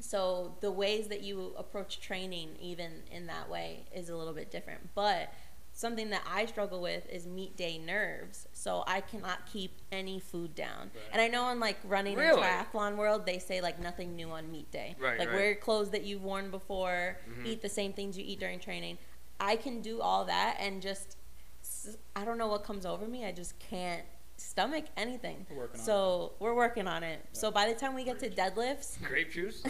[0.01, 4.51] So the ways that you approach training, even in that way, is a little bit
[4.51, 4.81] different.
[4.97, 5.33] But
[5.73, 8.47] something that I struggle with is meet day nerves.
[8.53, 10.91] So I cannot keep any food down.
[10.95, 11.03] Right.
[11.13, 12.43] And I know in like running Really?
[12.43, 14.95] and triathlon world, they say like nothing new on meet day.
[15.01, 15.35] Right, Like right.
[15.37, 17.47] wear clothes that you've worn before, Mhm.
[17.47, 18.99] eat the same things you eat during training.
[19.41, 21.17] I can do all that and just
[22.15, 23.25] I don't know what comes over me.
[23.25, 24.05] I just can't
[24.53, 25.47] stomach anything.
[25.51, 27.25] We're working on so we're working on it.
[27.33, 29.63] So by the time we get to deadlifts, Grape juice.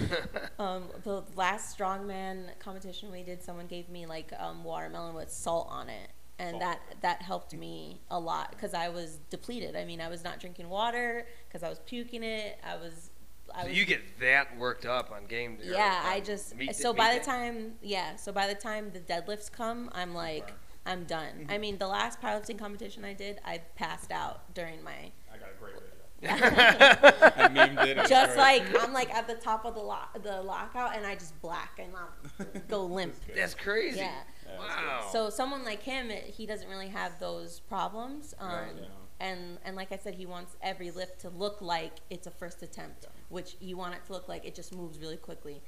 [0.58, 5.68] um, the last strongman competition we did, someone gave me like um, watermelon with salt
[5.70, 6.62] on it, and Salt.
[6.62, 9.76] that that helped me a lot because I was depleted.
[9.76, 12.58] I mean, I was not drinking water because I was puking it.
[12.64, 13.10] I was.
[13.54, 15.68] I so was you get that worked up on game day.
[15.68, 17.24] or yeah, I just meet- so meet by the day.
[17.26, 20.58] time yeah, so by the time the deadlifts come, I'm like Burnt.
[20.84, 21.46] I'm done.
[21.48, 25.48] I mean, the last powerlifting competition I did, I passed out during my I got
[25.56, 25.88] a great video.
[26.24, 27.96] I memed it.
[27.96, 28.62] it was just great.
[28.72, 31.80] like I'm like at the top of the lock the lockout and I just black
[31.80, 33.14] and I go limp.
[33.16, 33.36] It's good.
[33.36, 33.98] That's crazy.
[33.98, 34.12] Yeah.
[34.48, 35.08] Yeah, Wow.
[35.10, 38.34] So someone like him, it, he doesn't really have those problems.
[38.38, 38.72] Um, Right.
[38.80, 38.86] Yeah.
[39.20, 42.62] And and like I said, he wants every lift to look like it's a first
[42.62, 43.08] attempt, Yeah.
[43.28, 45.62] which you want it to look like it just moves really quickly.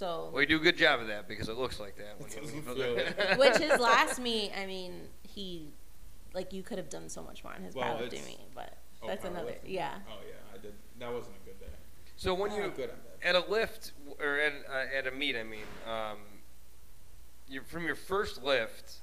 [0.00, 2.18] So, Well, you do a good job of that because it looks like that.
[2.18, 3.38] When you, doesn't when you it.
[3.38, 4.94] which his last meet, I mean,
[5.28, 5.68] he
[6.32, 9.08] like you could have done so much more on his Well, powerlifting meet, but Oh,
[9.08, 9.56] that's another.
[9.66, 9.96] Yeah.
[10.10, 10.72] Oh yeah, I did.
[11.00, 11.66] That wasn't a good day.
[12.16, 12.96] So when you good, I'm
[13.28, 16.16] at a lift or at, uh, at a meet, I mean, um,
[17.46, 19.00] you from your first lift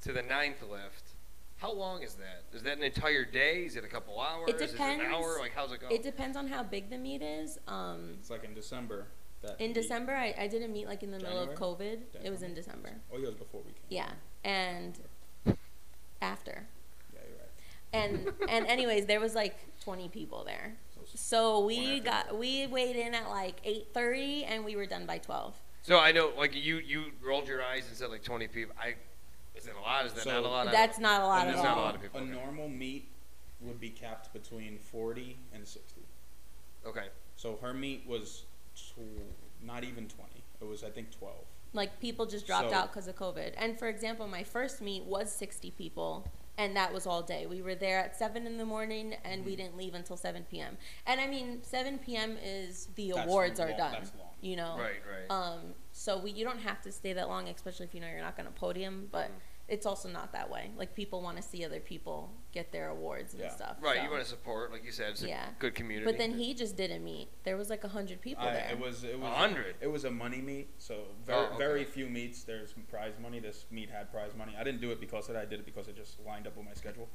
[0.00, 1.12] to the ninth lift.
[1.58, 2.42] How long is that?
[2.52, 3.66] Is that an entire day?
[3.66, 4.48] Is it a couple hours?
[4.48, 5.14] It Is it an depends.
[5.14, 5.38] hour?
[5.38, 5.86] Like how's it go?
[5.94, 7.56] It depends on how big the meet is.
[7.68, 9.06] Um, It's like in December.
[9.44, 12.00] That in meet- December, I, I didn't meet like in the middle of January?
[12.14, 12.24] COVID.
[12.24, 12.90] It was in December.
[13.12, 13.82] Oh, yeah, it was before we came.
[13.88, 14.10] Yeah,
[14.44, 14.98] and
[16.22, 16.66] after.
[17.12, 18.34] Yeah, you're right.
[18.40, 22.96] and and anyways there was like 20 people there So so we got we weighed
[22.96, 26.78] in at like 8.30 and we were done by 12 so I know, like you,
[26.78, 28.74] you rolled your eyes and said like 20 people.
[28.80, 28.94] I
[29.54, 30.06] is that a lot?
[30.06, 30.72] Is that So- not a lot?
[30.72, 31.08] That's know.
[31.10, 32.20] not a lot a at That's not a all lot of people.
[32.20, 32.32] A okay.
[32.32, 33.06] normal meet
[33.60, 36.00] would be capped between 40 and 60.
[36.86, 37.08] Okay.
[37.36, 38.44] So her meet was
[38.94, 40.30] tw- not even 20.
[40.60, 41.34] It was, I think, 12.
[41.72, 45.02] like people just dropped So- out because of covid and for example my first meet
[45.04, 46.24] was 60 people
[46.56, 49.44] and that was all day we were there at 7 in the morning and Mm-hmm.
[49.50, 53.58] we didn't leave until 7 p.m and i mean 7 p.m is the That's awards
[53.58, 54.28] are done that's long.
[54.40, 55.02] you know Right.
[55.12, 55.28] Right.
[55.36, 58.20] Um, so we you don't have to stay that long, especially if you know you're
[58.28, 59.08] not going to podium.
[59.10, 59.30] But
[59.68, 60.70] it's also not that way.
[60.76, 63.50] Like people want to see other people get their awards and Yeah.
[63.50, 63.76] stuff.
[63.80, 65.48] Right, so- you want to support, like you said, it's a Yeah.
[65.58, 66.04] good community.
[66.04, 67.28] But then he just did a meet.
[67.44, 68.68] There was like a hundred people I, there.
[68.72, 69.76] it was it was 100?
[69.80, 71.56] It was a money meet, so very Oh, okay.
[71.58, 72.44] very few meets.
[72.44, 73.40] There's prize money.
[73.40, 74.54] This meet had prize money.
[74.58, 75.42] I didn't do it because of that.
[75.42, 77.08] I did it because it just lined up with my schedule.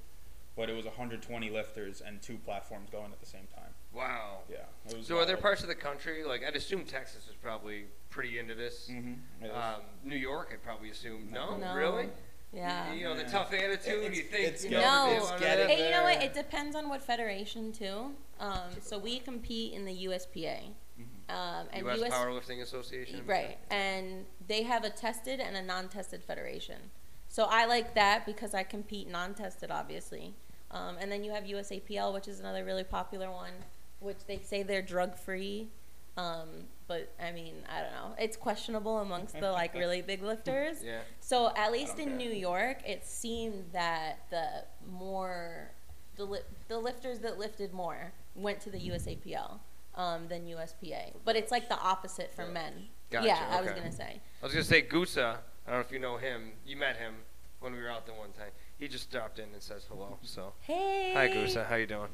[0.56, 3.74] But it was 120 lifters and two platforms going at the same time.
[3.94, 4.40] wow.
[4.50, 4.66] Yeah.
[4.90, 7.86] It was So are there parts of the country like I'd assume Texas is probably
[8.10, 8.88] pretty into this.
[8.90, 9.20] Mhm.
[9.54, 11.32] Um, New York, I'd probably assume.
[11.32, 11.74] No, No.
[11.76, 12.10] really?
[12.54, 12.94] Yeah.
[12.94, 14.04] You know the tough attitude.
[14.04, 15.18] It's- you think it's you getting- know, No.
[15.34, 16.22] it's getting Hey, you know what?
[16.24, 18.16] It depends on what federation too.
[18.40, 21.36] Um, so we compete in the USPA, Mm-hmm.
[21.36, 22.00] um, and U.S.
[22.02, 23.26] US Powerlifting Association.
[23.26, 26.92] right, and they have a tested and a non-tested federation.
[27.28, 30.34] So I like that because I compete non-tested, obviously.
[30.72, 33.54] Um, and then you have USAPL, which is another really popular one,
[34.00, 35.70] which they say they're drug-free.
[36.18, 38.16] Um, but I mean, I don't know.
[38.20, 40.84] It's questionable amongst the like really big lifters.
[40.84, 41.02] Yeah.
[41.22, 42.18] So at least in care.
[42.18, 45.72] New York, it seemed that the more
[46.18, 49.60] the, li- the lifters that lifted more went to the USAPL
[49.96, 51.14] um, than USPA.
[51.24, 52.74] But it's like the opposite for men.
[53.12, 54.20] Gotcha, yeah, I was gonna say.
[54.42, 55.38] I was gonna say Gusa.
[55.68, 56.54] I don't know if you know him.
[56.66, 57.14] You met him
[57.60, 58.50] when we were out there one time.
[58.80, 60.18] He just dropped in and says hello.
[60.24, 61.12] So Hey.
[61.14, 62.10] hi Gusa, how you doing?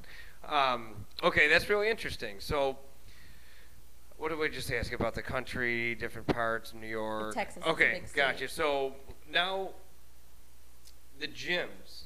[0.45, 2.35] Um, okay, that's really interesting.
[2.39, 2.77] So.
[4.17, 7.33] What did we just ask about the country, different parts, New York?
[7.33, 8.15] Texas is a Okay, big state.
[8.15, 8.47] gotcha.
[8.47, 8.93] So
[9.31, 9.69] now,
[11.19, 12.05] the gyms.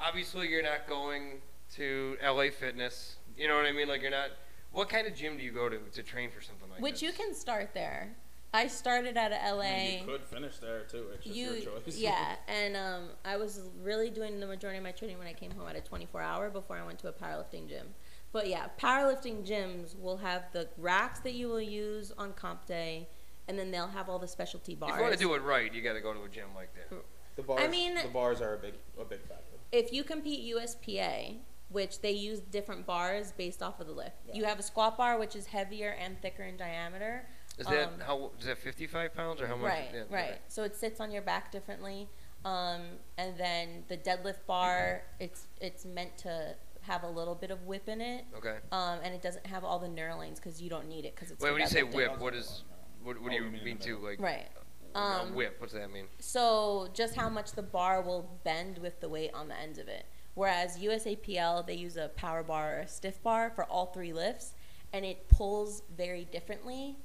[0.00, 1.40] Obviously, you're not going
[1.74, 3.16] to LA Fitness.
[3.36, 3.88] You know what I mean?
[3.88, 4.30] Like you're not.
[4.72, 6.82] What kind of gym do you go to to train for something like that?
[6.82, 7.02] Which this?
[7.02, 8.14] you can start there.
[8.52, 9.60] I started at a LA.
[9.62, 11.06] I mean, you could finish there too.
[11.14, 11.96] It's just your choice.
[11.98, 15.50] yeah, and um, I was really doing the majority of my training when I came
[15.52, 17.88] home at a 24 hour before I went to a powerlifting gym.
[18.32, 23.08] But yeah, powerlifting gyms will have the racks that you will use on comp day,
[23.48, 24.92] and then they'll have all the specialty bars.
[24.92, 26.70] If you want to do it right, you got to go to a gym like
[26.74, 26.96] that.
[27.36, 27.60] The bars.
[27.62, 29.44] I mean- the bars are a big a big factor.
[29.72, 31.38] if you compete USPA,
[31.70, 35.18] which they use different bars based off of the lift, you have a squat bar
[35.18, 37.26] which is heavier and thicker in diameter.
[37.58, 38.30] Is that Um, how?
[38.38, 39.70] Is that 55 pounds or how much?
[39.70, 40.30] Right, yeah, right.
[40.30, 40.38] okay.
[40.48, 42.08] So it sits on your back differently,
[42.44, 46.56] um, and then the deadlift bar, it's it's meant to
[46.90, 48.56] have a little bit of whip in it, Okay.
[48.72, 51.40] um, and it doesn't have all the knurlings because you don't need it because it's.
[51.40, 52.64] Wait, for when you say whip, what is?
[53.02, 54.20] What, what Oh, do you you mean in mean the to like?
[54.20, 54.48] Right.
[54.94, 55.56] a Um, whip.
[55.60, 56.06] What's that mean?
[56.18, 59.86] So just how much the bar will bend with the weight on the end of
[59.88, 60.04] it.
[60.34, 64.54] Whereas USAPL, they use a power bar or a stiff bar for all three lifts,
[64.92, 66.96] and it pulls very differently.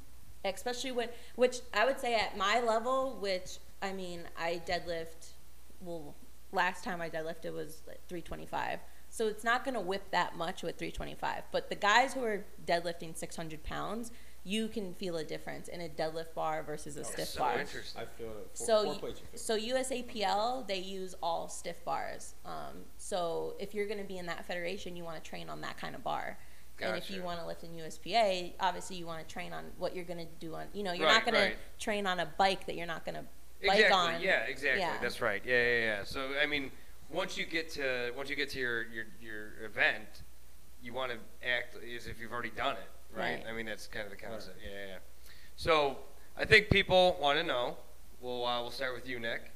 [0.43, 5.29] Especially when, which I would say at my level, which I mean, I deadlift.
[5.81, 6.15] Well,
[6.51, 8.79] last time I deadlifted was like 325.
[9.15, 11.43] So it's not going to whip that much with 325.
[11.53, 14.11] But the guys who are deadlifting 600 pounds,
[14.43, 17.57] you can feel a difference in a deadlift bar versus a stiff That's so bar.
[17.57, 18.01] interesting.
[18.01, 18.49] I feel it.
[18.53, 19.39] Four, So, four plates you feel.
[19.39, 22.35] so USAPL they use all stiff bars.
[22.45, 25.61] Um, so if you're going to be in that federation, you want to train on
[25.61, 26.37] that kind of bar.
[26.81, 29.95] And if you want to lift in USPA, obviously you want to train on what
[29.95, 30.65] you're going to do on.
[30.73, 31.55] You know, you're Right, not going right.
[31.79, 33.21] to train on a bike that you're not going to
[33.65, 34.15] bike Exactly.
[34.15, 34.21] on.
[34.21, 34.81] Yeah, exactly.
[34.81, 34.97] Yeah.
[35.01, 35.41] That's right.
[35.45, 36.03] Yeah, yeah, yeah.
[36.03, 36.71] So I mean,
[37.09, 40.23] once you get to once you get to your your, your event,
[40.81, 43.35] you want to act as if you've already done it, right?
[43.35, 43.43] Right.
[43.49, 44.59] I mean, that's kind of the concept.
[44.63, 44.87] Yeah, yeah.
[44.93, 44.97] yeah.
[45.55, 45.97] So
[46.37, 47.77] I think people want to know.
[48.21, 49.51] Well, uh, we'll start with you, Nick.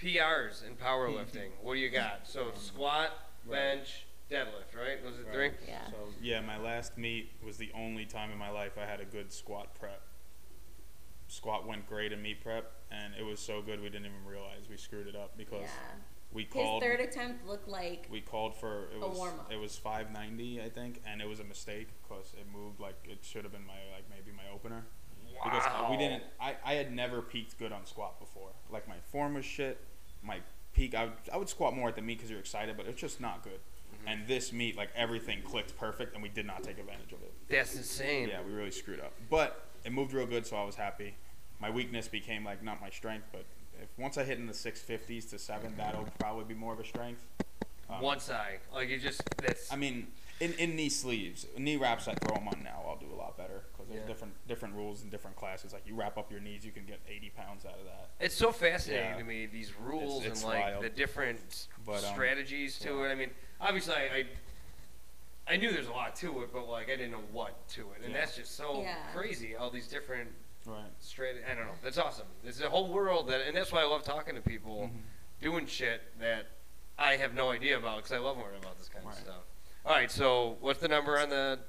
[0.00, 1.50] PRs in powerlifting.
[1.62, 2.20] what do you got?
[2.24, 3.10] So squat,
[3.46, 3.76] Right.
[3.76, 5.02] bench, deadlift, right?
[5.02, 5.32] Those are Right.
[5.32, 5.68] three.
[5.68, 5.86] Yeah.
[5.90, 9.04] So yeah, my last meet was the only time in my life I had a
[9.04, 10.00] good squat prep.
[11.28, 14.68] Squat went great in meet prep, and it was so good we didn't even realize
[14.68, 15.94] we screwed it up because Yeah.
[16.34, 19.50] We His third attempt looked like we called for it A was warm-up.
[19.52, 23.18] it was 590 I think, and it was a mistake because it moved like it
[23.22, 24.84] should have been my like maybe my opener.
[25.34, 25.40] Wow.
[25.44, 26.22] Because we didn't.
[26.40, 28.50] I, I had never peaked good on squat before.
[28.70, 29.80] Like my form was shit.
[30.22, 30.38] My
[30.74, 33.00] peak, I would, I would squat more at the meet because you're excited, but it's
[33.00, 33.52] just not good.
[33.60, 34.08] Mm-hmm.
[34.08, 37.32] And this meet, like everything clicked perfect, and we did not take advantage of it.
[37.48, 38.28] That's insane.
[38.28, 39.12] Yeah, we really screwed up.
[39.30, 41.16] But it moved real good, so I was happy.
[41.60, 43.44] My weakness became like not my strength, but
[43.82, 46.84] if once I hit in the 650s to seven, that'll probably be more of a
[46.84, 47.20] strength.
[47.90, 49.70] Um, One side, like you just that's.
[49.72, 50.06] I mean,
[50.40, 52.82] in, in knee sleeves, knee wraps I throw them on now.
[52.88, 54.06] I'll do a lot better because there's Yeah.
[54.06, 55.72] different different rules in different classes.
[55.74, 58.08] Like you wrap up your knees, you can get 80 pounds out of that.
[58.20, 59.18] It's so fascinating Yeah.
[59.18, 60.84] to me these rules it's and like wild.
[60.84, 63.04] the different But, um, strategies to yeah.
[63.08, 63.12] it.
[63.12, 64.24] I mean, obviously, I, I
[65.46, 68.02] I knew there's a lot to it, but like I didn't know what to it,
[68.02, 68.20] and Yeah.
[68.20, 68.96] that's just so Yeah.
[69.14, 69.56] crazy.
[69.56, 70.30] All these different
[70.66, 70.98] Right.
[71.02, 71.34] strat.
[71.50, 71.74] I don't know.
[71.82, 72.26] That's awesome.
[72.44, 75.02] It's a whole world that, and that's why I love talking to people Mhm.
[75.42, 76.46] doing shit that
[76.98, 79.42] I have no idea about because I love learning about this kind of stuff.
[79.84, 81.60] All right, so what's the number on the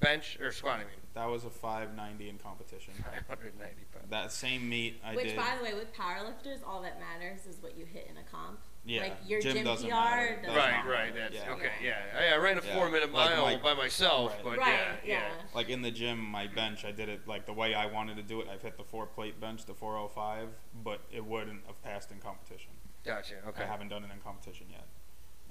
[0.00, 0.76] bench or squat?
[0.80, 2.94] I mean, That was a 590 in competition.
[3.28, 4.08] 590 pounds.
[4.08, 5.36] That same meet I Which, did.
[5.36, 8.60] by the way, with powerlifters, all that matters is what you hit in a comp.
[8.84, 10.36] Yeah, Like your gym gym, doesn't PR matter.
[10.42, 10.88] doesn't Right, matter.
[10.90, 11.14] right.
[11.14, 11.52] That's Yeah.
[11.52, 11.70] okay.
[11.80, 12.74] Yeah, I, I ran a Yeah.
[12.74, 14.42] four-minute Like mile my- by myself, Right.
[14.44, 14.68] but Right,
[15.04, 15.42] yeah, yeah.
[15.54, 18.24] like in the gym, my bench, I did it like the way I wanted to
[18.24, 18.48] do it.
[18.48, 20.48] I've hit the four plate bench, the 405,
[20.82, 22.72] but it wouldn't have passed in competition.
[23.04, 23.36] Gotcha.
[23.46, 23.62] Okay.
[23.62, 24.86] I haven't done it in competition yet.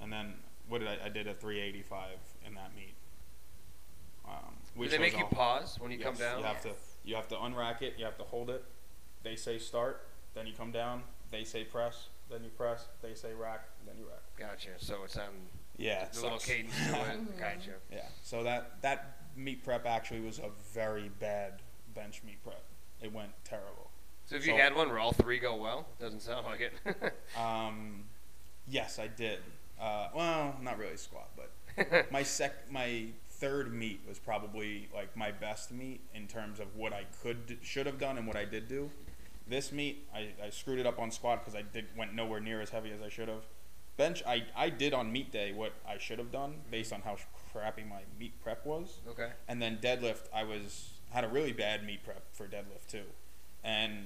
[0.01, 1.05] And then what did I?
[1.05, 2.95] I did a 385 in that meet.
[4.25, 6.39] Um, Do they make you all- pause when you come down?
[6.39, 7.97] You have to you have to unrack it.
[7.97, 8.63] You have to hold it.
[9.23, 11.03] They say start, then you come down.
[11.31, 12.87] They say press, then you press.
[13.01, 14.21] They say rack, then you rack.
[14.37, 14.69] Gotcha.
[14.77, 15.23] So it's on
[15.77, 16.49] Yeah, it the little sucks.
[16.51, 17.37] cadence to it.
[17.39, 17.71] Gotcha.
[17.91, 18.05] Yeah.
[18.23, 21.61] So that that meet prep actually was a very bad
[21.93, 22.63] bench meet prep.
[23.01, 23.89] It went terrible.
[24.25, 26.73] So if you So- had one where all three go well, doesn't sound like it.
[27.37, 28.05] Um,
[28.67, 29.39] yes, I did.
[29.79, 35.31] Uh, well, not really squat, but my sec my third meet was probably like my
[35.31, 38.67] best meet in terms of what I could should have done and what I did
[38.67, 38.91] do.
[39.51, 42.61] This meet I, I screwed it up on squat because I did went nowhere near
[42.61, 43.43] as heavy as I should have.
[43.97, 47.17] Bench I, I did on meet day what I should have done based on how
[47.51, 48.99] crappy my meet prep was.
[49.09, 49.31] okay.
[49.49, 53.03] And then deadlift, I was had a really bad meet prep for deadlift too,
[53.61, 54.05] and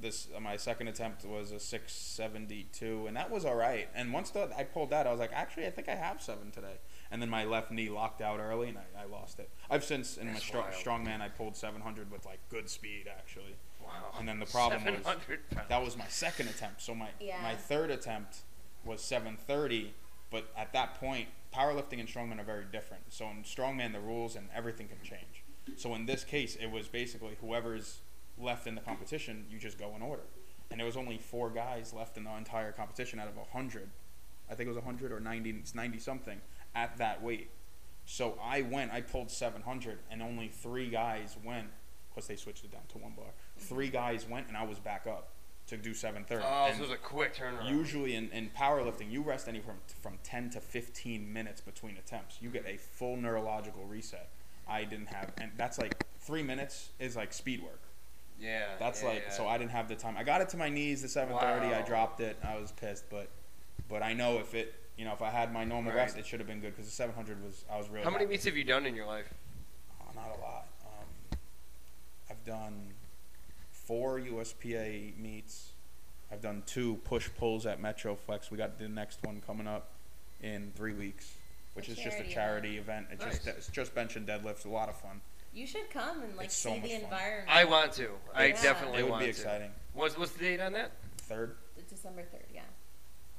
[0.00, 3.88] this my second attempt was a 672, and that was all right.
[3.94, 6.50] And once the, I pulled that, I was like, actually, I think I have seven
[6.50, 6.78] today.
[7.10, 9.50] And then my left knee locked out early, and I, I lost it.
[9.70, 11.06] I've since in my That's strong, wild.
[11.06, 13.56] strongman, I pulled 700 with like good speed actually.
[13.92, 14.18] Wow.
[14.18, 15.68] And then the problem was pounds.
[15.68, 16.82] that was my second attempt.
[16.82, 17.40] So my Yeah.
[17.42, 18.38] my third attempt
[18.84, 19.94] was 730,
[20.30, 23.12] but at that point, powerlifting and strongman are very different.
[23.12, 25.44] So in strongman, the rules and everything can change.
[25.76, 28.00] So in this case, it was basically whoever's
[28.38, 30.24] left in the competition, you just go in order.
[30.70, 33.90] And there was only four guys left in the entire competition out of 100.
[34.50, 36.40] I think it was 100 or 90, 90 something
[36.74, 37.50] at that weight.
[38.04, 41.68] So I went, I pulled 700, and only three guys went.
[42.14, 43.28] Because they switched it down to one bar.
[43.62, 45.28] Three guys went, and I was back up
[45.68, 46.44] to do 730.
[46.44, 47.70] Oh, And so it was a quick turnaround.
[47.70, 52.38] usually in, in powerlifting, you rest anywhere from from 10 to 15 minutes between attempts.
[52.40, 54.28] You get a full neurological reset.
[54.68, 57.80] I didn't have, and that's like three minutes is like speed work.
[58.40, 58.66] yeah.
[58.78, 59.32] That's yeah, like yeah.
[59.32, 60.16] so I didn't have the time.
[60.16, 61.74] I got it to my knees the 730.
[61.74, 62.36] I dropped it.
[62.44, 63.28] I was pissed, but
[63.88, 65.98] but I know if it you know if I had my normal Right.
[65.98, 68.04] rest, it should have been good because the 700 was I was really.
[68.04, 68.32] How many happy.
[68.32, 69.32] meets have you done in your life?
[70.00, 70.66] Oh, not a lot.
[70.84, 71.38] Um,
[72.30, 72.88] I've done
[73.86, 75.70] four USPA meets.
[76.30, 78.50] I've done two push pulls at Metroflex.
[78.50, 79.90] We got the next one coming up
[80.42, 81.32] in three weeks,
[81.74, 83.06] which A is just a charity charity event.
[83.10, 83.54] It's just Nice.
[83.56, 84.64] it's just bench and deadlifts.
[84.64, 85.20] A lot of fun.
[85.54, 87.00] You should come and like It's see so the much fun.
[87.02, 87.48] environment.
[87.50, 88.08] I want to.
[88.34, 88.62] I Yeah.
[88.62, 89.30] definitely it would want be to.
[89.30, 89.70] exciting.
[89.92, 90.92] What's what's the date on that?
[91.18, 91.56] Third,
[91.88, 92.62] December third, yeah.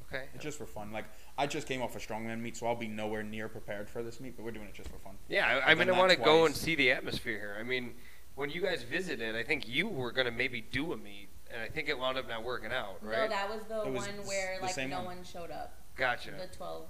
[0.07, 0.25] Okay.
[0.35, 0.91] it's just for fun.
[0.91, 1.05] Like
[1.39, 4.19] I just came off a strongman meet, so I'll be nowhere near prepared for this
[4.19, 4.35] meet.
[4.37, 5.15] But we're doing it just for fun.
[5.27, 6.61] Yeah, I, I I've mean, done I want to go and twice.
[6.63, 7.57] see the atmosphere here.
[7.59, 7.95] I mean,
[8.35, 11.61] when you guys visited, I think you were going to maybe do a meet, and
[11.61, 14.19] I think it wound up not working out, No, that was the It was one
[14.19, 15.05] s- where the like same no one.
[15.17, 15.23] one.
[15.23, 15.73] showed up.
[15.95, 16.31] gotcha.
[16.31, 16.87] The twelve.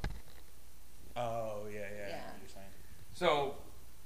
[1.16, 1.86] Oh yeah, yeah.
[1.86, 2.06] Yeah.
[2.06, 2.68] I know what you're saying.
[3.14, 3.56] So,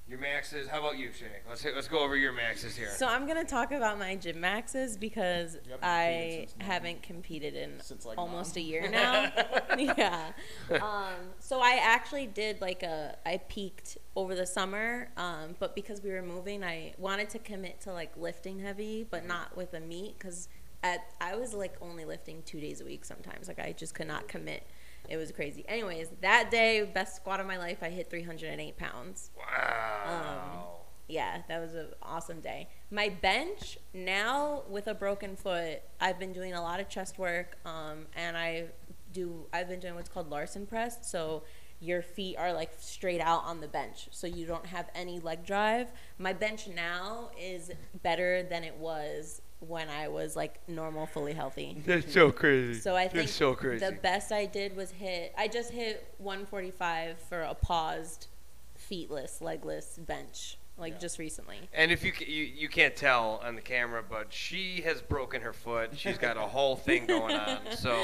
[0.08, 0.68] your maxes.
[0.68, 1.26] How about you, Shae?
[1.48, 2.90] Let's hit, let's go over your maxes here.
[2.96, 7.80] So I'm gonna talk about my gym maxes because haven't I competed haven't competed in
[7.82, 8.66] Since, like, almost nine?
[8.66, 9.32] a year now.
[9.78, 10.32] yeah.
[10.72, 16.02] Um, so I actually did like a I peaked over the summer, um, but because
[16.02, 19.80] we were moving, I wanted to commit to like lifting heavy, but not with a
[19.80, 20.48] meet because
[20.84, 23.48] at I was like only lifting two days a week sometimes.
[23.48, 24.64] Like I just could not commit.
[25.08, 25.64] It was crazy.
[25.68, 29.32] Anyways, that day, best squat of my life, I hit 308 pounds.
[29.38, 30.74] wow.
[31.08, 32.68] Yeah, that was an awesome day.
[32.92, 37.58] My bench now with a broken foot, I've been doing a lot of chest work,
[37.66, 38.66] um, and I
[39.14, 39.46] do.
[39.54, 41.10] I've been doing what's called Larsen press.
[41.10, 41.44] So
[41.80, 45.46] your feet are like straight out on the bench, so you don't have any leg
[45.46, 45.88] drive.
[46.18, 47.72] My bench now is
[48.04, 51.82] better than it was when I was like normal, fully healthy.
[51.86, 52.80] That's so crazy.
[52.80, 53.84] So I think That's so crazy.
[53.86, 55.34] the best I did was hit.
[55.38, 58.28] I just hit 145 for a paused,
[58.76, 61.00] feetless, legless bench, like Yeah.
[61.00, 61.58] just recently.
[61.74, 65.54] And if you, you you can't tell on the camera, but she has broken her
[65.54, 65.92] foot.
[65.98, 67.58] She's got a whole thing going on.
[67.78, 67.96] So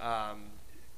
[0.00, 0.44] um,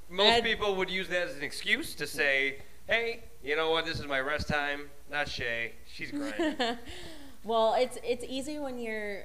[0.09, 3.85] most Ed- people would use that as an excuse to say, "Hey, you know what?
[3.85, 5.73] This is my rest time." Not Shae.
[5.93, 6.77] She's grinding.
[7.45, 9.25] well, it's it's easy when your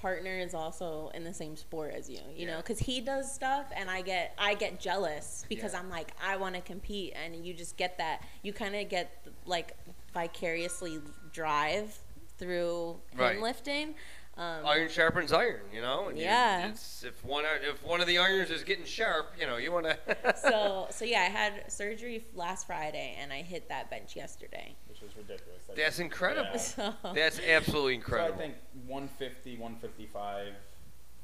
[0.00, 3.66] partner is also in the same sport as you, you know, because he does stuff
[3.74, 5.80] and I get I get jealous because Yeah.
[5.80, 9.26] I'm like I want to compete and you just get that you kind of get
[9.46, 9.76] like
[10.12, 11.00] vicariously
[11.32, 11.98] drive
[12.38, 13.40] through him Right.
[13.40, 13.94] lifting.
[14.38, 16.08] Um, iron sharpens iron, you know.
[16.08, 16.68] And you- Yeah.
[16.68, 19.86] it's, if one if one of the irons is getting sharp, you know, you want
[19.86, 20.36] to.
[20.42, 24.76] so so yeah, I had surgery last Friday and I hit that bench yesterday.
[25.06, 25.62] Which is ridiculous.
[25.68, 26.60] That That's you- incredible.
[26.78, 26.92] Yeah.
[27.14, 28.54] That's absolutely So I think
[28.86, 30.46] 150, 155.
[30.46, 30.54] when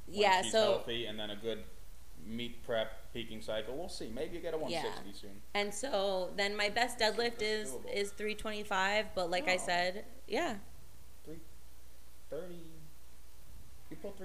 [0.09, 1.65] yeah, she's so healthy, and then a good
[2.27, 3.77] meet prep peaking cycle.
[3.77, 4.09] We'll see.
[4.15, 5.43] Maybe you get a 160 soon.
[5.55, 7.93] and so then my best deadlift is doable.
[7.93, 9.59] is 325, but like I Oh.
[9.67, 10.57] said, yeah,
[11.25, 12.57] 330.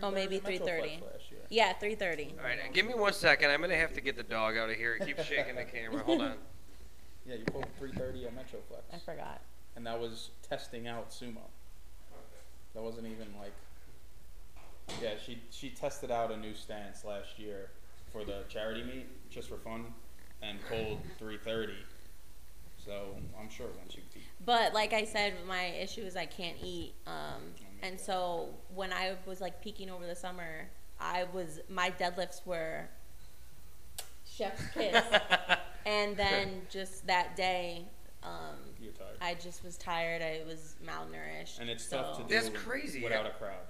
[0.04, 0.90] Oh, maybe 330 330.
[0.90, 1.40] Metroflex last year.
[1.50, 2.36] yeah, 330.
[2.40, 3.50] All right, give me one second.
[3.50, 4.96] I'm gonna have to get the dog out of here.
[4.96, 6.04] It keeps shaking the camera.
[6.04, 6.36] Hold on.
[7.28, 8.94] Yeah, you pulled 330 at Metroflex.
[8.94, 9.42] I forgot.
[9.76, 11.42] and that was testing out sumo.
[12.74, 13.54] That wasn't even like.
[15.02, 17.72] Yeah, she she tested out a new stance last year
[18.12, 19.86] for the charity meet just for fun,
[20.42, 21.74] and pulled 330.
[22.78, 24.24] So I'm sure once you teach.
[24.46, 26.94] But like I said, my issue is I can't eat.
[27.06, 27.42] Um,
[27.84, 30.70] and so when I was like peaking over the summer,
[31.02, 32.88] I was my deadlifts were
[34.38, 35.04] chef's kiss.
[35.86, 37.86] and then just that day,
[38.24, 39.18] um, You're tired.
[39.22, 40.22] I just was tired.
[40.22, 41.60] I was malnourished.
[41.60, 43.04] and it's so, tough to do That's crazy.
[43.04, 43.66] without a crowd.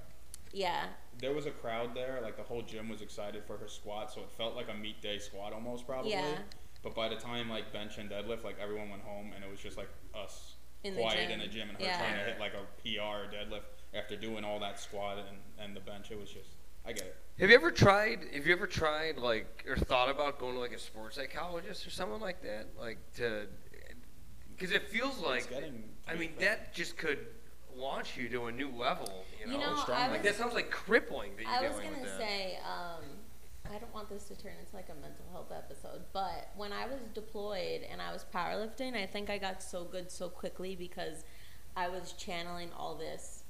[0.53, 0.86] Yeah,
[1.20, 4.22] There was a crowd there, like the whole gym was excited for her squat, so
[4.22, 6.11] it felt like a meet day squat almost probably.
[6.11, 6.38] Yeah.
[6.84, 9.59] But by the time like bench and deadlift, like everyone went home and it was
[9.59, 10.53] just like us
[10.84, 11.32] In quiet gym.
[11.32, 11.97] in the gym and her Yeah.
[11.97, 13.63] trying to hit like a PR or deadlift
[13.93, 16.11] after doing all that squat and, and the bench.
[16.11, 16.49] It was just
[16.88, 17.15] I get it.
[17.39, 18.19] Have you ever tried?
[18.33, 21.91] Have you ever tried like or thought about going to like a sports psychologist or
[21.91, 22.67] someone like that?
[22.79, 23.47] Like to,
[24.55, 25.39] because it feels like.
[25.39, 26.45] it's getting to I mean, a thing.
[26.47, 27.19] that just could
[27.75, 29.25] launch you to a new level.
[29.39, 31.71] You know, You know, strong I like like that sounds like crippling that I you're
[31.71, 33.03] was gonna with say, um,
[33.65, 36.85] I don't want this to turn into like a mental health episode, but when I
[36.88, 41.23] was deployed and I was powerlifting, I think I got so good so quickly because
[41.75, 43.43] I was channeling all this,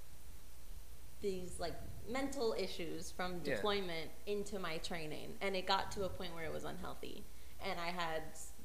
[1.21, 1.75] these like
[2.09, 3.55] mental issues from Yeah.
[3.55, 7.23] deployment into my training, and it got to a point where it was unhealthy,
[7.61, 8.23] and I had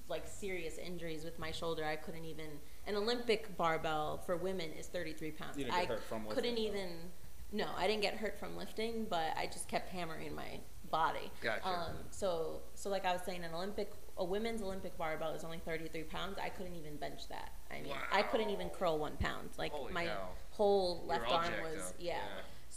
[0.08, 1.84] like serious injuries with my shoulder.
[1.84, 2.60] I couldn't even.
[2.86, 5.56] An Olympic barbell for women is 33 pounds.
[5.56, 6.60] You didn't I get hurt from couldn't though.
[6.60, 7.10] even.
[7.52, 10.58] No, I didn't get hurt from lifting, but I just kept hammering my
[10.90, 11.30] body.
[11.40, 11.66] Gotcha.
[11.68, 15.58] Um, so, so like I was saying, an Olympic, a women's Olympic barbell is only
[15.58, 16.38] 33 pounds.
[16.42, 17.52] I couldn't even bench that.
[17.70, 19.50] I mean, I couldn't even curl one pound.
[19.58, 20.28] Like Holy my cow.
[20.50, 22.14] whole left arm was, yeah.
[22.16, 22.20] Yeah.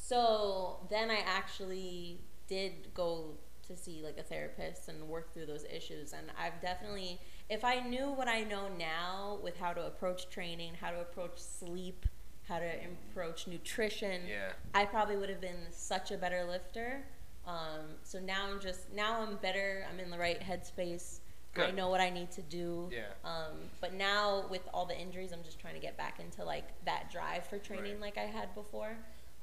[0.08, 3.32] So then I actually did go
[3.68, 6.14] to see like a therapist and work through those issues.
[6.14, 10.74] And I've definitely, if I knew what I know now with how to approach training,
[10.80, 12.06] how to approach sleep,
[12.48, 12.70] how to
[13.10, 14.52] approach nutrition, Yeah.
[14.76, 17.04] I probably would have been such a better lifter.
[17.48, 19.88] Um, so now I'm just now I'm better.
[19.92, 21.20] I'm in the right headspace.
[21.58, 22.90] I know what I need to do.
[22.92, 23.06] Yeah.
[23.24, 26.66] Um, but now with all the injuries, I'm just trying to get back into like
[26.86, 28.02] that drive for training Right.
[28.02, 28.98] like I had before.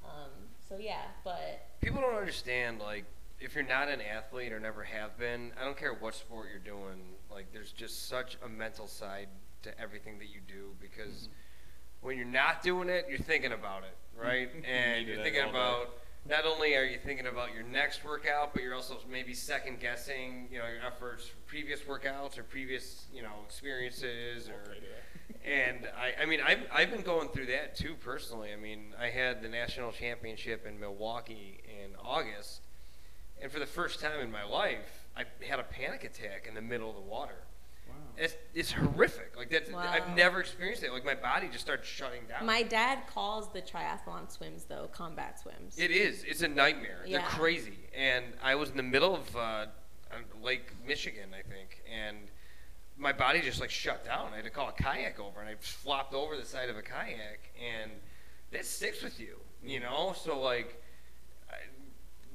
[0.05, 0.31] Um,
[0.73, 3.05] so yeah, but People don't understand like
[3.41, 6.61] if you're not an athlete or never have been, I don't care what sport you're
[6.61, 7.01] doing.
[7.31, 9.29] Like there's just such a mental side
[9.63, 12.07] to everything that you do because mm-hmm.
[12.07, 14.49] when you're not doing it, you're thinking about it, right?
[14.69, 15.59] and do you're thinking all day.
[15.59, 15.91] about
[16.29, 20.49] not only are you thinking about your next workout, but you're also maybe second guessing,
[20.53, 24.77] you know, your efforts from previous workouts or previous, you know, experiences or
[25.45, 28.53] and I, I mean, I've, I've been going through that too personally.
[28.53, 32.61] I mean, I had the national championship in Milwaukee in August,
[33.41, 36.63] and for the first time in my life, I had a panic attack in the
[36.63, 37.43] middle of the water.
[38.17, 39.35] It's, it's horrific.
[39.37, 39.81] Like that's, Wow.
[39.81, 40.93] I've never experienced it.
[40.93, 42.45] Like my body just starts shutting down.
[42.47, 45.79] my dad calls the triathlon swims though combat swims.
[45.79, 46.25] It is.
[46.25, 47.01] It's a nightmare.
[47.09, 47.79] They're crazy.
[47.97, 49.67] And I was in the middle of uh,
[50.43, 52.19] Lake Michigan, I think, and
[52.99, 54.29] my body just like shut down.
[54.33, 56.83] I had to call a kayak over, and I flopped over the side of a
[56.83, 57.91] kayak, and
[58.53, 60.15] that sticks with you, you know.
[60.23, 60.82] So like,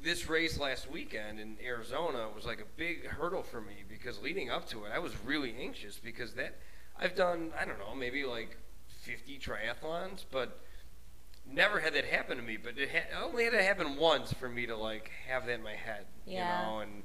[0.03, 4.49] this race last weekend in Arizona was like a big hurdle for me because leading
[4.49, 6.57] up to it, I was really anxious because that
[6.99, 8.57] I've done I don't know maybe like
[9.01, 10.59] 50 triathlons, but
[11.49, 12.57] never had that happen to me.
[12.57, 15.63] But it ha- only had it happen once for me to like have that in
[15.63, 16.59] my head, Yeah.
[16.61, 17.03] you know, and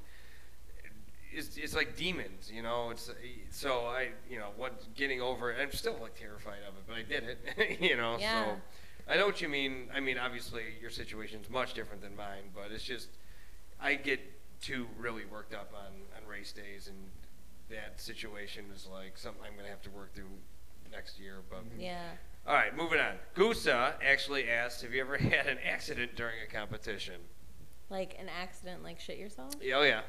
[1.35, 2.91] it's, it's like demons, you know.
[2.91, 3.09] It's
[3.49, 5.57] so I, you know, what getting over it.
[5.61, 8.17] I'm still like terrified of it, but I did it, you know.
[8.19, 8.45] Yeah.
[8.45, 8.51] So
[9.07, 9.89] I know what you mean.
[9.93, 13.09] I mean, obviously your situation's much different than mine, but it's just
[13.79, 14.19] I get
[14.61, 16.97] too really worked up on on race days, and
[17.69, 20.29] that situation is like something I'm gonna have to work through
[20.91, 21.41] next year.
[21.49, 21.81] But mm-hmm.
[21.81, 22.11] Yeah.
[22.47, 23.15] all right, moving on.
[23.35, 27.19] Gusa actually asked, "Have you ever had an accident during a competition?"
[27.89, 29.53] Like an accident, like shit yourself.
[29.61, 30.01] Yeah, Oh yeah.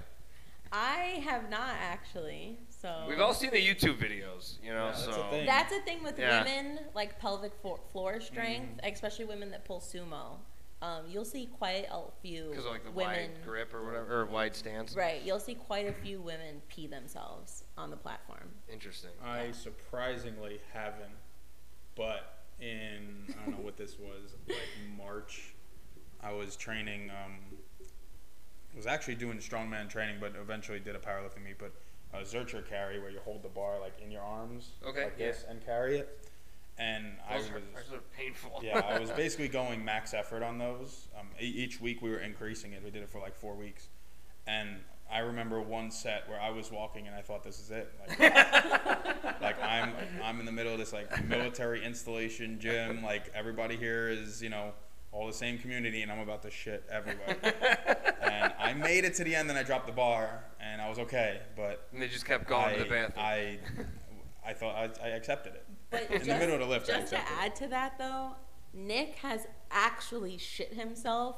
[0.73, 2.59] I have not actually.
[2.69, 4.87] So We've all seen the YouTube videos, you know.
[4.87, 5.47] Yeah, that's so the thing.
[5.47, 6.43] That's a thing with Yeah.
[6.43, 8.93] women, like pelvic fo- floor strength, Mm-hmm.
[8.93, 10.39] especially women that pull sumo.
[10.83, 13.31] um, you'll see quite a few Because like the women.
[13.31, 14.95] wide grip or whatever, or wide stance.
[14.95, 18.51] Right, you'll see quite a few women pee themselves on the platform.
[18.71, 19.12] Interesting.
[19.25, 21.15] I surprisingly haven't,
[21.95, 24.59] but in I don't know what this was like
[24.99, 25.55] March,
[26.23, 27.09] I was training.
[27.11, 27.39] Um,
[27.81, 27.85] I
[28.77, 31.59] was actually doing strongman training, but eventually did a powerlifting meet.
[31.59, 31.72] But
[32.12, 35.27] a Zercher carry where you hold the bar like in your arms, Okay, like yeah.
[35.27, 36.20] this, and carry it.
[36.79, 38.61] And I was are, those are painful.
[38.62, 41.07] yeah, I was basically going max effort on those.
[41.18, 42.83] Um, e- each week we were increasing it.
[42.85, 43.87] We did it for like four weeks,
[44.47, 47.93] and I remember one set where I was walking and I thought this is it.
[48.09, 48.18] Like,
[49.41, 53.05] like I'm I'm in the middle of this like military installation gym.
[53.05, 54.72] Like everybody here is you know
[55.15, 57.37] all the same community, and I'm about to shit everywhere.
[58.23, 60.99] and I made it to the end, and I dropped the bar, and I was
[60.99, 61.41] okay.
[61.57, 63.12] But and they just kept going I, to the bathroom.
[63.17, 63.59] I
[64.47, 65.65] I thought I, I accepted it.
[65.91, 67.45] But In just, the middle of the lift, I just to accepted it.
[67.47, 68.33] add to that, though,
[68.75, 71.37] Nick has actually shit himself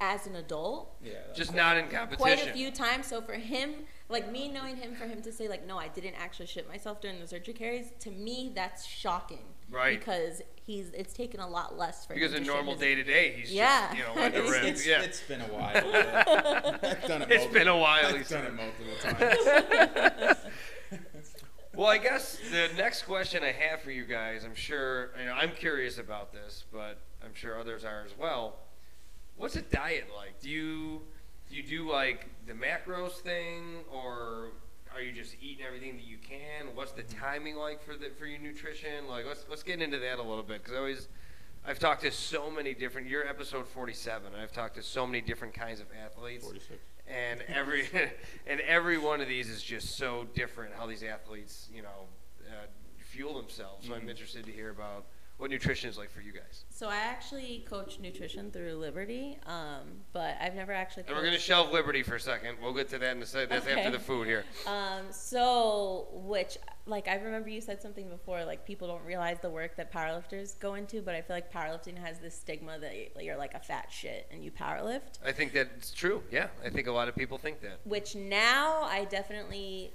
[0.00, 1.14] as an adult Yeah.
[1.14, 2.16] that's- just not in competition.
[2.18, 3.06] quite a few times.
[3.06, 3.74] So for him,
[4.08, 7.00] like me knowing him, for him to say like, no, I didn't actually shit myself
[7.00, 9.44] during the Zercher carries, to me that's shocking.
[9.70, 9.98] Right.
[9.98, 13.02] Because he's it's taken a lot less for Because him in to normal day to
[13.04, 13.86] day, he's Yeah.
[13.86, 14.64] just, you know, at the It's, rim.
[14.66, 15.02] it's, yeah.
[15.02, 15.72] it's been a while.
[15.72, 18.96] but I've done it It's multiple- been a while, he I've done it multiple
[20.30, 20.38] times.
[21.74, 25.34] Well, I guess the next question I have for you guys, I'm sure, you know,
[25.34, 28.56] I'm curious about this, but I'm sure others are as well.
[29.36, 30.40] What's a diet like?
[30.40, 31.02] Do you
[31.50, 34.52] do you do like the macros thing, or
[34.96, 36.74] are you just eating everything that you can?
[36.74, 39.06] What's the timing like for the for your nutrition?
[39.08, 41.08] Like, let's let's get into that a little bit because I always.
[41.68, 43.08] I've talked to so many different.
[43.08, 44.32] You're episode 47.
[44.32, 46.78] and I've talked to so many different kinds of athletes Forty-six.
[47.08, 47.88] and every
[48.46, 52.06] and every one of these is just so different how these athletes you know
[52.48, 52.66] uh,
[52.98, 54.02] fuel themselves so Mm-hmm.
[54.02, 55.06] i'm interested to hear about
[55.38, 59.82] what nutrition is like for you guys So I actually coach nutrition through Liberty, um,
[60.12, 61.04] but I've never actually.
[61.06, 63.26] and we're going to shelve liberty for a second we'll get to that in a
[63.26, 68.08] second that's after the food here Um, so, which, like, I remember you said something
[68.08, 71.52] before, like, people don't realize the work that powerlifters go into, but I feel like
[71.52, 75.18] powerlifting has this stigma that you're like a fat shit and you powerlift.
[75.24, 78.82] i think that's true yeah i think a lot of people think that Which now
[78.82, 79.92] I definitely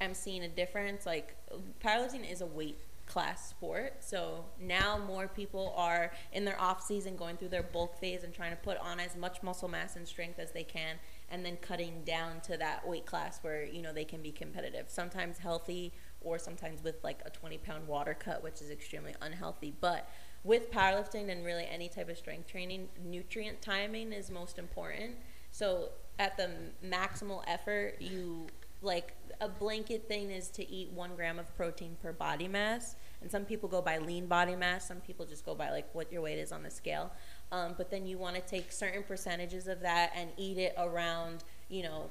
[0.00, 1.06] am seeing a difference.
[1.06, 1.36] Like,
[1.84, 2.78] powerlifting is a weight
[3.08, 7.98] class sport, so now more people are in their off season going through their bulk
[7.98, 10.96] phase and trying to put on as much muscle mass and strength as they can,
[11.30, 14.84] and then cutting down to that weight class where you know they can be competitive.
[14.88, 19.72] Sometimes healthy, or sometimes with like a 20 pound water cut, which is extremely unhealthy.
[19.80, 20.08] But
[20.44, 25.16] with powerlifting and really any type of strength training, nutrient timing is most important.
[25.50, 26.50] So at the
[26.84, 28.46] maximal effort, you
[28.82, 32.96] like a blanket thing is to eat one gram of protein per body mass.
[33.20, 34.86] And some people go by lean body mass.
[34.86, 37.10] Some people just go by like what your weight is on the scale.
[37.50, 41.44] Um, but then you want to take certain percentages of that and eat it around,
[41.68, 42.10] you know,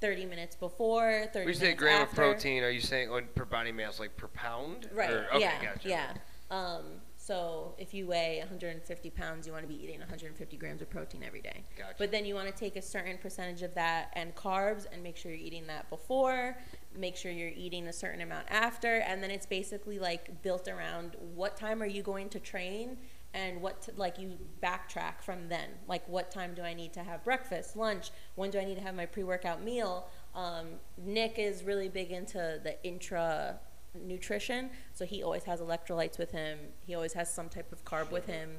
[0.00, 2.22] 30 minutes before, 30 when you say gram after.
[2.22, 5.10] of protein are you saying on per body mass like per pound Right.
[5.10, 5.62] Or- okay, yeah.
[5.62, 5.88] gotcha.
[5.88, 6.12] Yeah.
[6.50, 6.84] Um,
[7.22, 11.22] so if you weigh 150 pounds, you want to be eating 150 grams of protein
[11.24, 11.62] every day.
[11.78, 11.94] Gotcha.
[11.96, 15.16] But then you want to take a certain percentage of that and carbs, and make
[15.16, 16.58] sure you're eating that before.
[16.96, 21.16] Make sure you're eating a certain amount after, and then it's basically like built around
[21.34, 22.96] what time are you going to train,
[23.34, 25.68] and what t- like you backtrack from then.
[25.86, 28.10] Like what time do I need to have breakfast, lunch?
[28.34, 30.08] When do I need to have my pre-workout meal?
[30.34, 33.60] Um, Nick is really big into the intra
[33.94, 36.58] nutrition, so he always has electrolytes with him.
[36.86, 38.50] He always has some type of carb with him,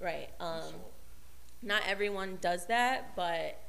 [0.00, 0.28] right?
[0.40, 0.62] Um,
[1.62, 3.60] not everyone does that, but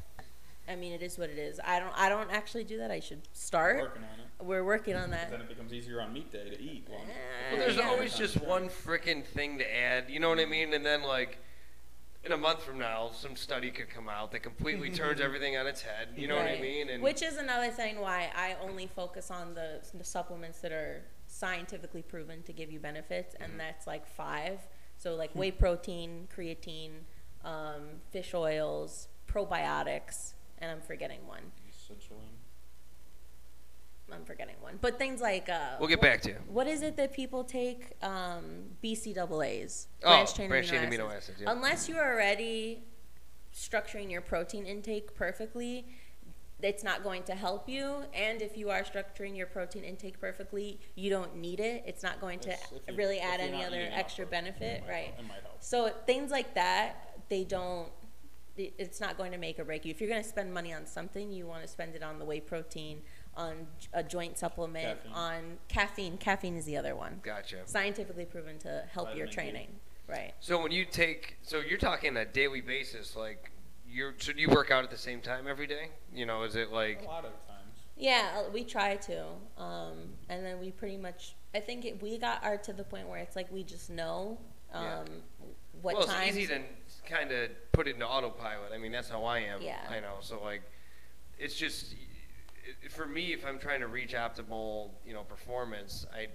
[0.68, 1.59] I mean, it is what it is.
[1.63, 1.93] I don't.
[1.95, 2.89] I don't actually do that.
[2.91, 3.78] I should start.
[3.82, 4.43] Working on it.
[4.45, 5.30] We're working on that.
[5.32, 6.88] Then it becomes easier on meet day to eat.
[6.89, 7.01] One.
[7.51, 7.88] Well, there's Yeah.
[7.88, 10.09] always just one freaking thing to add.
[10.09, 10.74] You know what I mean?
[10.74, 11.38] And then like
[12.26, 14.97] in a month from now, some study could come out that completely mm-hmm.
[14.97, 16.09] turns everything on its head.
[16.17, 16.89] You know what I mean?
[16.89, 21.03] And Which is another thing why I only focus on the, the supplements that are
[21.28, 23.59] scientifically proven to give you benefits, and mm-hmm.
[23.59, 24.59] that's like five.
[24.97, 25.39] So like hmm.
[25.39, 26.91] whey protein, creatine,
[27.43, 31.51] um, fish oils, probiotics, and I'm forgetting one.
[31.71, 32.45] Citrulline.
[34.14, 34.78] I'm forgetting one.
[34.82, 36.38] But things like uh, we'll get back to you.
[36.47, 37.91] What is it that people take?
[38.03, 39.88] Um, BCAAs.
[40.03, 41.30] Oh, chain branched chain amino amino acids.
[41.30, 41.51] acids, yeah.
[41.51, 42.84] Unless you're already
[43.53, 45.86] structuring your protein intake perfectly,
[46.62, 48.03] it's not going to help you.
[48.14, 51.84] And if you are structuring your protein intake perfectly, you don't need it.
[51.88, 52.51] It's not going to
[52.88, 55.06] you- really add any other extra benefit, it might right?
[55.08, 55.58] help- It might help.
[55.64, 57.89] So things like that, they don't.
[58.58, 59.91] It's not going to make or break you.
[59.91, 62.24] If you're going to spend money on something, you want to spend it on the
[62.26, 63.01] whey protein,
[63.38, 65.13] on a joint supplement, Caffeine.
[65.13, 66.17] on caffeine.
[66.17, 67.19] Caffeine is the other one.
[67.23, 67.57] Gotcha.
[67.65, 69.33] Scientifically proven to help your Vitamin D.
[69.51, 69.67] training.
[70.07, 70.33] Right.
[70.39, 73.51] So when you take, so you're talking a daily basis, like
[73.89, 75.89] you're, so do you work out at the same time every day?
[76.13, 77.61] You know, is it like, A lot of times.
[77.97, 79.25] Yeah, we try to,
[79.57, 79.93] um,
[80.29, 81.36] and then we pretty much.
[81.53, 84.38] I think it, we got art to the point where it's like we just know
[84.73, 84.97] um, Yeah.
[85.81, 85.99] what time?
[85.99, 86.38] well, it's times.
[86.38, 86.61] easy to
[87.09, 88.71] kind of put it into autopilot.
[88.73, 89.61] I mean, that's how I am.
[89.61, 89.77] Yeah.
[89.89, 90.15] I know.
[90.19, 90.61] So like,
[91.39, 91.95] it's just
[92.84, 96.28] it, for me if I'm trying to reach optimal, you know, performance, I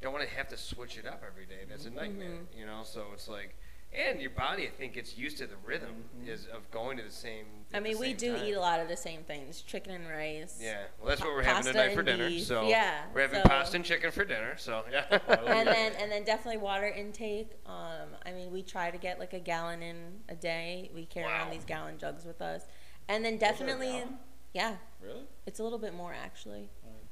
[0.00, 1.62] don't want to have to switch it up every day.
[1.68, 2.28] That's a nightmare.
[2.30, 2.58] Mhm.
[2.58, 3.54] You know, so it's like,
[3.96, 6.28] and your body I think gets used to the rhythm Mhm.
[6.28, 7.46] is of going to the same.
[7.72, 8.44] I at the mean, we do time.
[8.44, 10.58] eat a lot of the same things: chicken and rice.
[10.60, 12.28] Yeah, well, that's what we're having pasta tonight for dinner.
[12.28, 14.56] beef, So yeah, we're having so- pasta and chicken for dinner.
[14.56, 15.06] So yeah.
[15.28, 17.52] and then and then definitely water intake.
[17.66, 20.90] Um, I mean, we try to get like a gallon in a day.
[20.92, 22.66] We carry around these gallon jugs with us,
[23.08, 24.18] and then there a definitely, gallon?
[24.54, 25.24] Yeah, Really?
[25.46, 26.70] it's a little bit more actually.
[26.86, 27.04] Alright.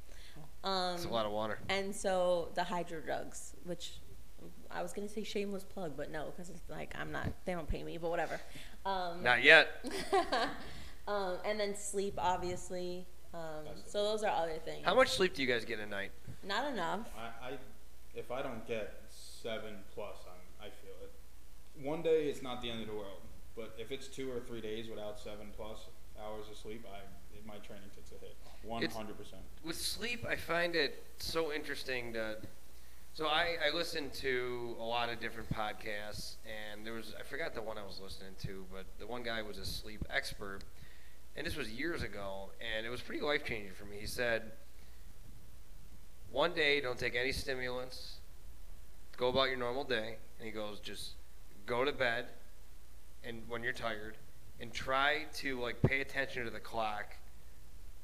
[0.65, 1.59] Um, it's a lot of water.
[1.69, 3.95] And so the HydroJugs, which
[4.71, 7.27] I was gonna say shameless plug, but no, because it's like I'm not.
[7.45, 8.41] They don't pay me, but whatever.
[8.87, 9.85] Um, Not yet.
[11.09, 13.07] um, and then sleep, obviously.
[13.35, 14.85] Um, so those are other things.
[14.85, 16.13] How much sleep do you guys get a night?
[16.45, 17.01] Not enough.
[17.17, 17.59] I, I
[18.15, 21.85] if I don't get seven plus, I'm, I feel it.
[21.85, 23.23] One day it's not the end of the world,
[23.57, 25.87] but if it's two or three days without seven plus
[26.21, 27.09] hours of sleep, I it,
[27.47, 28.37] my training takes a hit.
[28.93, 29.43] Hundred percent.
[29.65, 32.37] with sleep, I find it so interesting to.
[33.15, 37.55] So I, I listen to a lot of different podcasts, and there was I forgot
[37.55, 40.61] the one I was listening to, but the one guy was a sleep expert,
[41.37, 43.97] and this was years ago, and it was pretty life changing for me.
[44.01, 44.53] He said,
[46.31, 48.15] one day don't take any stimulants,
[49.17, 51.13] go about your normal day, and he goes just
[51.67, 52.27] go to bed,
[53.25, 54.17] and when you're tired,
[54.61, 57.17] and try to like pay attention to the clock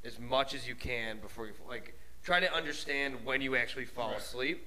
[0.05, 4.11] as much as you can before you like try to understand when you actually fall
[4.11, 4.19] Right.
[4.19, 4.67] asleep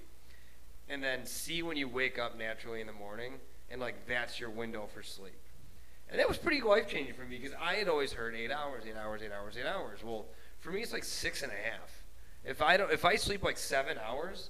[0.90, 3.34] and then see when you wake up naturally in the morning
[3.70, 5.34] and like that's your window for sleep.
[6.10, 8.84] And that was pretty life changing for me because i had always heard eight hours
[8.86, 10.00] eight hours eight hours eight hours.
[10.04, 10.26] Well
[10.60, 12.04] for me it's like six and a half.
[12.44, 14.50] If i don't if i sleep like seven hours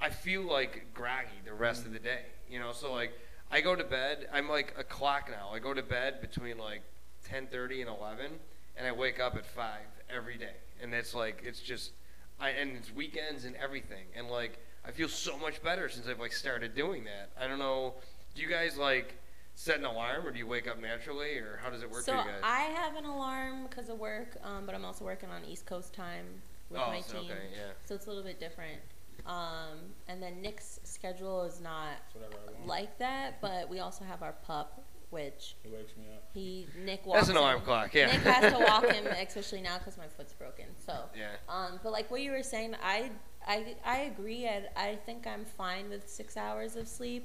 [0.00, 2.72] i feel like groggy the rest of the day you know?
[2.72, 3.12] So like
[3.50, 5.50] i go to bed i'm like a clock now.
[5.52, 6.82] I go to bed between like
[7.30, 8.32] 10.30 and 11
[8.76, 9.78] and i wake up at 5
[10.14, 11.92] every day and it's like it's just
[12.40, 16.20] I, and it's weekends and everything and like i feel so much better since i've
[16.20, 17.94] like started doing that i don't know
[18.34, 19.14] do you guys like
[19.54, 22.12] set an alarm or do you wake up naturally or how does it work so
[22.12, 25.30] for you guys I have an alarm because of work, um, but I'm also working
[25.30, 26.26] on East Coast time
[26.68, 27.30] with oh my so, team.
[27.30, 28.78] okay yeah So it's a little bit different.
[29.24, 29.78] Um,
[30.08, 32.66] and then Nick's schedule is not It's whatever I want.
[32.66, 34.84] like that, but we also have our pup,
[35.16, 36.22] which He wakes me up.
[36.34, 37.18] he Nick walks.
[37.20, 37.64] that's an alarm him.
[37.64, 40.66] clock yeah Nick has to walk him, especially now because my foot's broken.
[40.86, 43.10] So, yeah um, but like what you were saying, I
[43.54, 44.42] I I agree.
[44.54, 44.58] I,
[44.88, 47.24] I think I'm fine with six hours of sleep.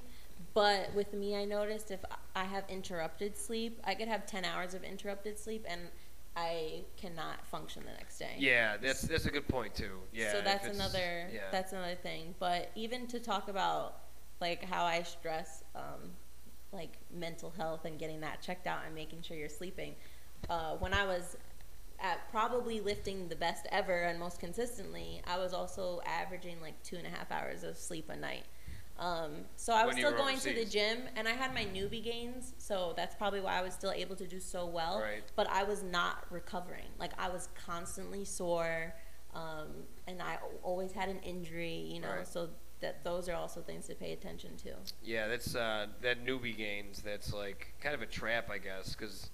[0.53, 2.03] But with me, I noticed if
[2.35, 5.81] I have interrupted sleep, I could have ten hours of interrupted sleep, and
[6.35, 8.35] I cannot function the next day.
[8.49, 12.23] yeah that's that's a good point too yeah so that's another yeah that's another thing.
[12.39, 13.85] But even to talk about
[14.39, 16.01] like how I stress um,
[16.73, 19.95] like mental health and getting that checked out and making sure you're sleeping.
[20.49, 21.37] Uh, when I was
[21.99, 26.95] at probably lifting the best ever and most consistently, I was also averaging like two
[26.95, 28.45] and a half hours of sleep a night.
[28.97, 32.53] Um, so I was still going to the gym, and I had my newbie gains,
[32.59, 34.99] so that's probably why I was still able to do so well.
[34.99, 35.23] Right.
[35.35, 36.85] But I was not recovering.
[36.99, 38.93] Like I was constantly sore,
[39.33, 39.69] um,
[40.07, 41.73] and I always had an injury.
[41.91, 42.27] You know, Right.
[42.27, 42.49] so
[42.81, 44.73] that those are also things to pay attention to.
[45.03, 47.01] Yeah, that's uh, that newbie gains.
[47.01, 49.29] That's like kind of a trap, I guess, because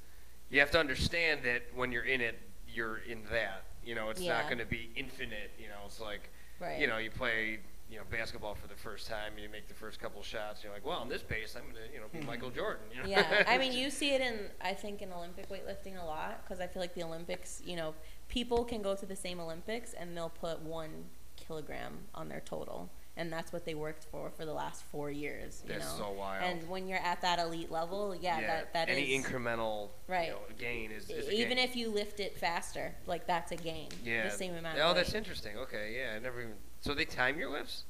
[0.49, 3.63] you have to understand that when you're in it, you're in that.
[3.85, 5.51] You know, it's not going to be infinite.
[5.57, 6.29] You know, it's like
[6.59, 6.79] Right.
[6.79, 9.73] you know, you play you know basketball for the first time, and you make the
[9.73, 10.61] first couple shots.
[10.63, 12.83] You're like, well, in this pace, I'm gonna you know be Michael Jordan.
[12.93, 13.09] You know?
[13.09, 16.59] yeah, I mean, you see it in I think in Olympic weightlifting a lot because
[16.59, 17.93] I feel like the Olympics, you know,
[18.27, 21.05] people can go to the same Olympics and they'll put one
[21.37, 25.63] kilogram on their total, and that's what they worked for for the last four years.
[25.65, 26.05] You That's know?
[26.05, 26.43] so wild.
[26.43, 30.27] And when you're at that elite level, yeah, that that any is- incremental Right.
[30.27, 31.67] you know, gain is, is a even gain.
[31.67, 33.89] if you lift it faster, like that's a gain.
[34.03, 34.77] yeah, the same amount.
[34.79, 35.57] Oh, of that's interesting.
[35.57, 36.53] Okay, yeah, I never even.
[36.81, 37.83] So they time your lifts?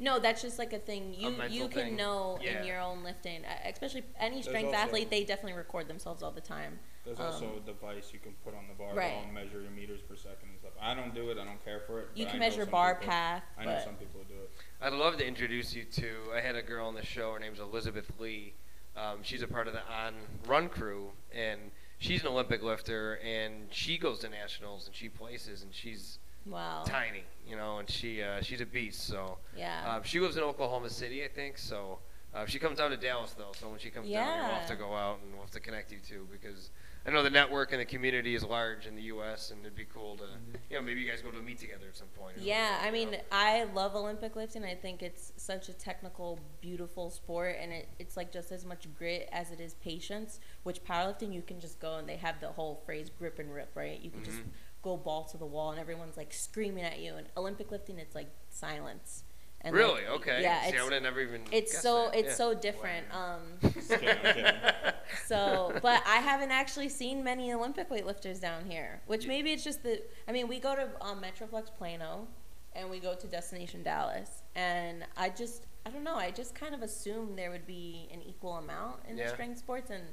[0.00, 1.96] No, that's just like a thing you mental you can thing.
[1.96, 2.60] know Yeah.
[2.60, 5.10] in your own lifting, uh, especially any strength also- athlete.
[5.10, 6.78] They definitely record themselves all the time.
[7.04, 9.24] There's Um, also a device you can put on the barbell Right.
[9.24, 10.72] and measure your meters per second and stuff.
[10.78, 11.38] I don't do it.
[11.38, 12.08] I don't care for it.
[12.14, 14.37] You but can I measure bar people- path, I know but some people do it.
[14.80, 16.08] I'd love to introduce you to.
[16.34, 17.32] I had a girl on the show.
[17.32, 18.54] Her name's Elizabeth Lee.
[18.96, 20.14] Um, she's a part of the On
[20.46, 21.58] Run crew, and
[21.98, 26.84] she's an Olympic lifter, and she goes to nationals and she places, and she's wow,
[26.86, 29.06] tiny, you know, and she uh, she's a beast.
[29.06, 31.58] So yeah, um, she lives in Oklahoma City, I think.
[31.58, 31.98] So
[32.34, 34.68] Uh, she comes down to Dallas though, so when she comes down, here, we'll have
[34.68, 36.70] to go out and we'll have to connect you two because
[37.06, 39.50] I know the network and the community is large in the U.S.
[39.50, 40.24] and it'd be cool to,
[40.68, 42.36] you know, maybe you guys go to a meet together at some point.
[42.38, 43.16] Yeah, I mean?
[43.32, 44.62] I love Olympic lifting.
[44.64, 48.86] I think it's such a technical, beautiful sport, and it, it's like just as much
[48.98, 50.38] grit as it is patience.
[50.64, 53.70] Which powerlifting, you can just go and they have the whole phrase "grip and rip,"
[53.74, 53.98] right?
[54.00, 54.48] You can just Mhm.
[54.82, 57.14] go ball to the wall, and everyone's like screaming at you.
[57.14, 59.24] And Olympic lifting, it's like silence.
[59.62, 60.06] And like, really?
[60.06, 60.42] Okay.
[60.42, 61.42] Yeah, See, I it's would have never even.
[61.50, 62.18] it's so that.
[62.18, 62.34] it's Yeah.
[62.34, 63.06] so different.
[63.12, 63.40] Um,
[63.74, 64.54] Just kidding, I'm kidding.
[65.26, 69.00] so, but I haven't actually seen many Olympic weightlifters down here.
[69.06, 69.28] Which Yeah.
[69.28, 70.00] maybe it's just the.
[70.28, 72.28] I mean, we go to um, Metroflex Plano,
[72.74, 76.14] and we go to Destination Dallas, and I just I don't know.
[76.16, 79.24] I just kind of assumed there would be an equal amount in Yeah.
[79.24, 80.04] the strength sports, and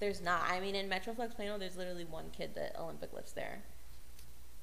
[0.00, 0.42] there's not.
[0.48, 3.62] I mean, in Metroflex Plano, there's literally one kid that Olympic lifts there.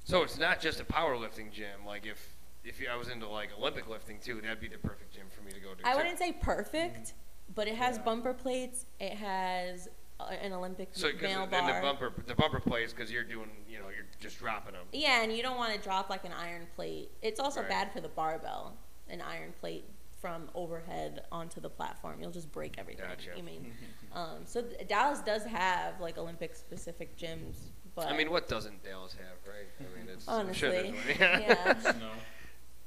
[0.04, 1.86] So it's not just a powerlifting gym.
[1.86, 2.34] Like if
[2.64, 5.52] if I was into like Olympic lifting too, that'd be the perfect gym for me
[5.52, 5.86] to go to.
[5.86, 5.98] I too.
[5.98, 7.14] wouldn't say perfect,
[7.54, 8.02] but it has Yeah.
[8.02, 8.86] bumper plates.
[9.00, 9.88] It has
[10.20, 13.50] uh, an Olympic So because male then the bumper the bumper plates, because you're doing
[13.68, 14.86] you know you're just dropping them.
[14.92, 17.10] Yeah, and you don't want to drop like an iron plate.
[17.22, 17.68] It's also Right.
[17.68, 18.76] bad for the barbell,
[19.08, 19.84] an iron plate
[20.20, 22.20] from overhead onto the platform.
[22.20, 23.06] You'll just break everything.
[23.08, 23.30] Gotcha.
[23.36, 23.72] I mean,
[24.12, 27.56] um, so Dallas does have like Olympic specific gyms,
[27.96, 29.66] but I mean, what doesn't Dallas have, right?
[29.80, 31.40] I mean, it's I'm sure honestly, there's one.
[31.40, 31.92] yeah.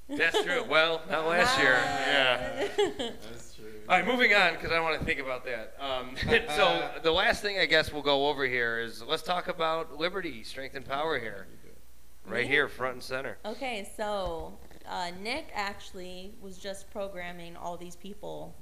[0.07, 0.63] No, That's true.
[0.63, 1.73] Well, not last year.
[1.73, 2.67] Yeah.
[2.77, 3.65] that's true.
[3.89, 5.75] All right, moving on because I want to think about that.
[5.79, 6.15] Um,
[6.55, 10.43] so the last thing I guess we'll go over here is let's talk about Liberty,
[10.43, 11.47] Strength and Power here,
[12.27, 13.37] right here, front and center.
[13.45, 18.55] Okay, so uh, Nick actually was just programming all these people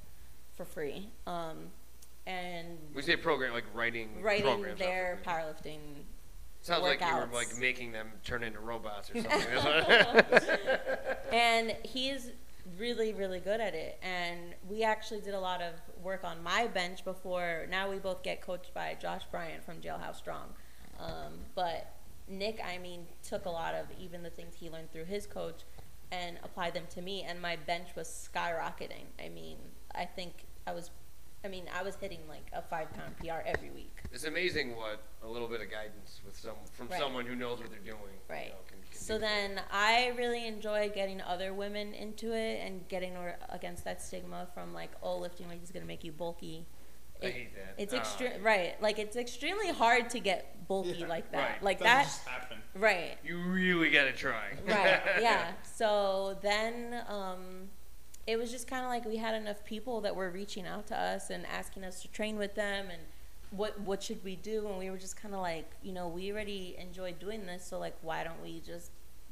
[0.55, 1.57] for free, um,
[2.25, 5.79] and We say program like writing writing programs their powerlifting
[6.63, 10.23] Sounds like you were like making them turn into robots or something.
[11.33, 12.31] And he's
[12.77, 13.99] really really good at it.
[14.01, 17.65] And we actually did a lot of work on my bench before.
[17.69, 20.53] Now we both get coached by josh bryant from jailhouse strong.
[20.99, 21.95] Um, but
[22.29, 25.63] nick i mean took a lot of even the things he learned through his coach
[26.11, 27.23] and applied them to me.
[27.23, 29.05] And my bench was skyrocketing.
[29.19, 29.57] I mean
[29.93, 30.91] i think i was
[31.43, 35.01] i mean i was hitting like a five pound pr every week it's amazing what
[35.23, 36.99] a little bit of guidance with some from Right.
[36.99, 37.97] someone who knows what they're doing.
[38.13, 38.49] you Right.
[38.49, 42.59] know, can- can So do for then I really enjoy getting other women into it
[42.65, 46.11] and getting or- against that stigma from like, oh, lifting weights is gonna make you
[46.11, 46.65] bulky.
[47.21, 47.75] I hate that.
[47.77, 48.79] It's Uh, extreme, right?
[48.81, 51.63] Like it's extremely hard to get bulky Yeah, like that, right.
[51.63, 53.17] like Doesn't that, just right?
[53.23, 54.51] You really gotta try.
[54.65, 55.53] Right, yeah.
[55.63, 57.69] So then, um,
[58.25, 60.97] it was just kind of like we had enough people that were reaching out to
[60.99, 63.01] us and asking us to train with them and
[63.51, 66.31] what what should we do and we were just kind of like you know we
[66.31, 68.91] already enjoy doing this so like why don't we just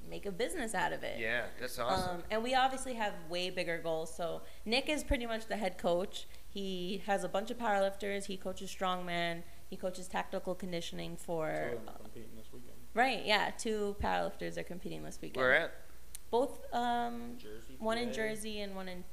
[0.10, 2.18] make a business out of it Yeah, that's awesome.
[2.18, 4.14] um, and we obviously have way bigger goals.
[4.14, 6.26] So Nick is pretty much the head coach.
[6.50, 8.26] He has a bunch of powerlifters.
[8.26, 9.44] He coaches strongman.
[9.70, 11.70] He coaches tactical conditioning for.
[11.86, 12.74] Two competing this weekend.
[12.96, 13.52] Right, yeah.
[13.58, 15.40] Two powerlifters are competing this weekend.
[15.42, 15.72] Where at?
[16.32, 17.76] Both, um, Jersey.
[17.80, 18.16] one in PA?
[18.16, 19.04] Jersey and one in.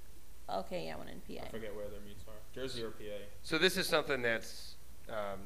[0.49, 1.45] Okay, yeah, one in PA.
[1.45, 2.35] I forget where their meets are.
[2.55, 3.05] Jersey or PA.
[3.43, 4.77] So this is something that's,
[5.11, 5.41] um,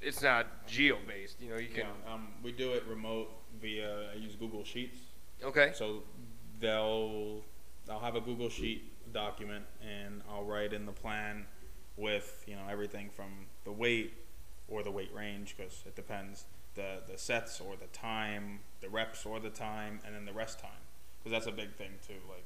[0.00, 1.40] it's not geo based.
[1.40, 1.84] You know, you can.
[2.06, 3.30] Yeah, um, we do it remote
[3.60, 4.10] via.
[4.12, 4.98] I use Google Sheets.
[5.42, 5.72] Okay.
[5.74, 6.04] So
[6.60, 7.42] they'll
[7.90, 11.46] I'll have a Google Sheet document and I'll write in the plan
[11.96, 14.12] with you know everything from the weight
[14.68, 16.44] or the weight range because it depends
[16.74, 20.58] the the sets or the time the reps or the time and then the rest
[20.60, 20.70] time
[21.18, 22.44] because that's a big thing too like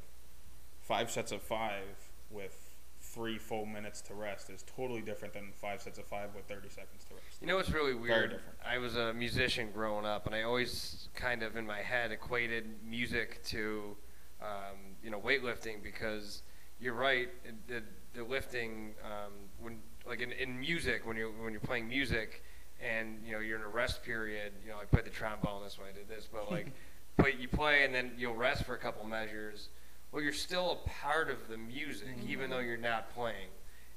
[0.80, 1.84] five sets of five
[2.30, 2.70] with
[3.00, 6.68] three full minutes to rest is totally different than five sets of five with 30
[6.68, 8.30] seconds to rest You know what's really weird?
[8.30, 8.56] different.
[8.64, 12.64] I was a musician growing up, and I always kind of in my head equated
[12.88, 13.96] music to,
[14.40, 16.42] um, you know, weightlifting because
[16.80, 17.28] you're right.
[17.44, 17.82] it- The,
[18.14, 22.42] the lifting, um, when like in, in music, when you're when you're playing music,
[22.82, 24.52] and you know you're in a rest period.
[24.64, 25.62] You know, I played the trombone.
[25.62, 26.28] That's why I did this.
[26.30, 26.66] But like,
[27.18, 29.68] play, you play, and then you'll rest for a couple measures.
[30.10, 32.30] Well, you're still a part of the music, mm-hmm.
[32.30, 33.48] even though you're not playing.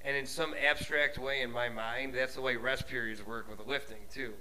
[0.03, 3.65] And in some abstract way, in my mind, that's the way rest periods work with
[3.67, 4.33] lifting too,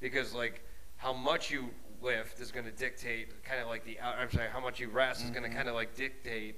[0.00, 0.64] because like
[0.96, 1.70] how much you
[2.02, 4.88] lift is going to dictate kind of like the out- I'm sorry, how much you
[4.88, 5.58] rest is going to mm-hmm.
[5.58, 6.56] kind of like dictate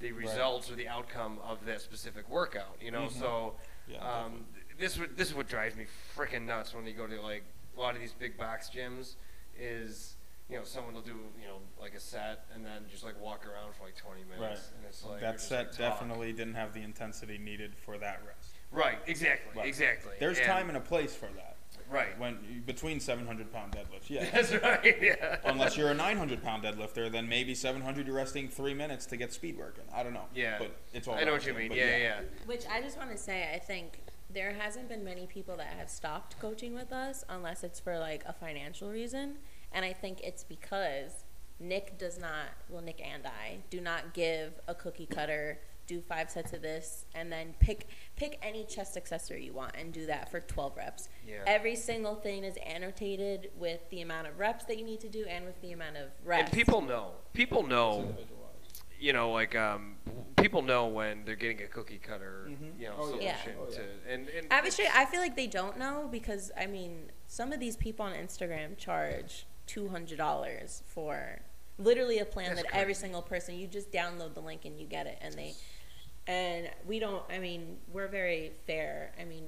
[0.00, 2.76] the results or the outcome of that specific workout.
[2.80, 3.20] You know, mm-hmm.
[3.20, 3.54] so
[3.90, 4.44] Yeah, um,
[4.78, 5.84] this would this is what drives me
[6.16, 7.42] freaking nuts when you go to like
[7.76, 9.14] a lot of these big box gyms
[9.58, 10.16] is
[10.48, 13.46] you know someone will do you know like a set and then just like walk
[13.46, 14.76] around for like 20 minutes Right.
[14.78, 18.54] and it's like that set like, definitely didn't have the intensity needed for that rest
[18.72, 19.68] right exactly Right.
[19.68, 21.56] exactly There's And- time and a place for that.
[21.90, 22.18] Right.
[22.18, 24.28] When between 700 pound deadlifts, yeah.
[24.32, 24.96] That's right.
[25.02, 25.36] Yeah.
[25.44, 29.32] Unless you're a 900 pound deadlifter, then maybe 700 you're resting three minutes to get
[29.32, 29.84] speed working.
[29.94, 30.26] I don't know.
[30.34, 30.58] Yeah.
[30.58, 31.14] But it's all.
[31.14, 31.68] I know what you mean.
[31.68, 32.20] but Yeah, yeah.
[32.46, 34.00] Which I just want to say, I think
[34.32, 38.22] there hasn't been many people that have stopped coaching with us unless it's for like
[38.26, 39.36] a financial reason.
[39.72, 41.24] And I think it's because
[41.58, 45.58] Nick does not, well, Nick and I do not give a cookie cutter,
[45.90, 49.92] do five sets of this, and then pick pick any chest accessory you want and
[49.92, 51.08] do that for 12 reps.
[51.26, 51.38] Yeah.
[51.46, 55.24] Every single thing is annotated with the amount of reps that you need to do
[55.28, 56.44] and with the amount of reps.
[56.44, 57.12] And people know.
[57.32, 58.14] People know.
[59.00, 59.96] You know, like um,
[60.36, 62.48] people know when they're getting a cookie cutter.
[62.50, 62.80] mm-hmm.
[62.80, 63.36] You know, Oh, solution yeah.
[63.58, 63.76] Oh, yeah.
[63.76, 64.58] to and, and I
[64.94, 68.76] I feel like they don't know because I mean some of these people on Instagram
[68.76, 71.40] charge two hundred dollars for
[71.80, 74.86] literally a plan That's that every single person you just download the link and you
[74.86, 75.54] get it and they
[76.26, 79.44] and we don't I mean we're very fair I mean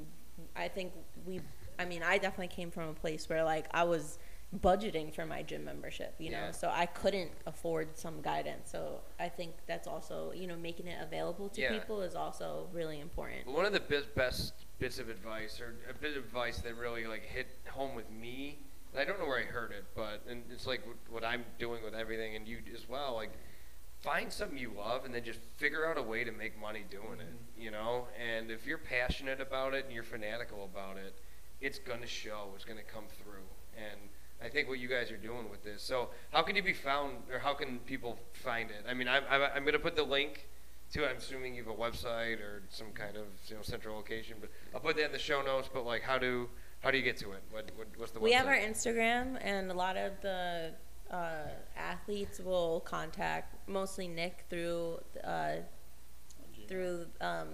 [0.56, 0.92] I think
[1.26, 1.40] we
[1.78, 4.18] I mean I definitely came from a place where like I was
[4.60, 6.50] budgeting for my gym membership you know Yeah.
[6.50, 10.98] so I couldn't afford some guidance so I think that's also you know making it
[11.02, 11.72] available to Yeah.
[11.78, 15.94] people is also really important One of the best, best bits of advice, or a
[15.94, 18.58] bit of advice that really like hit home with me.
[18.98, 21.82] I don't know where I heard it, but and it's like what- what I'm doing
[21.84, 23.14] with everything, and you as well.
[23.14, 23.30] Like,
[24.02, 27.20] find something you love, and then just figure out a way to make money doing
[27.20, 27.26] it.
[27.26, 27.60] Mm-hmm.
[27.60, 31.14] You know, and if you're passionate about it and you're fanatical about it,
[31.60, 32.50] it's gonna show.
[32.54, 33.46] It's gonna come through.
[33.76, 34.00] And
[34.44, 35.82] I think what you guys are doing with this.
[35.82, 38.84] So, how can you be found, or how can people find it?
[38.88, 40.48] I mean, I'm, I'm, I'm gonna put the link
[40.92, 41.08] to.
[41.08, 42.96] I'm assuming you have a website or some mm-hmm.
[42.96, 45.70] kind of you know central location, but I'll put that in the show notes.
[45.72, 46.48] But like, how do
[46.80, 47.42] how do you get to it?
[47.52, 48.34] What, what what's the We website?
[48.34, 50.74] have our Instagram, and a lot of the
[51.12, 55.56] uh, athletes will contact mostly Nick through uh,
[56.66, 57.48] through um,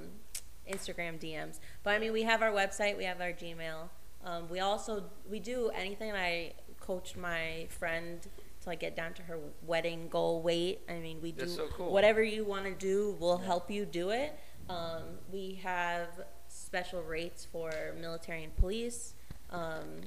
[0.71, 1.59] Instagram DMs.
[1.83, 3.89] But I mean, we have our website, we have our Gmail.
[4.25, 6.13] Um, we also we do anything.
[6.13, 10.81] I coached my friend to like get down to her wedding goal weight.
[10.89, 11.93] I mean, we do so cool.
[11.93, 13.17] whatever you want to do.
[13.19, 14.39] We'll help you do it.
[14.69, 15.03] Um,
[15.33, 16.09] we have
[16.49, 19.15] special rates for military and police.
[19.51, 20.03] Um,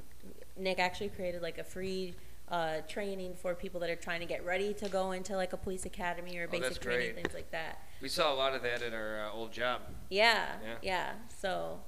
[0.57, 2.13] Nick actually created like a free
[2.51, 5.57] uh, training for people that are trying to get ready to go into like a
[5.57, 7.15] police academy or Oh, that's basic training, great.
[7.23, 7.79] things like that.
[8.01, 9.81] We saw a lot of that at our uh, old job.
[10.09, 10.75] Yeah, Yeah.
[10.81, 11.11] yeah.
[11.39, 11.79] So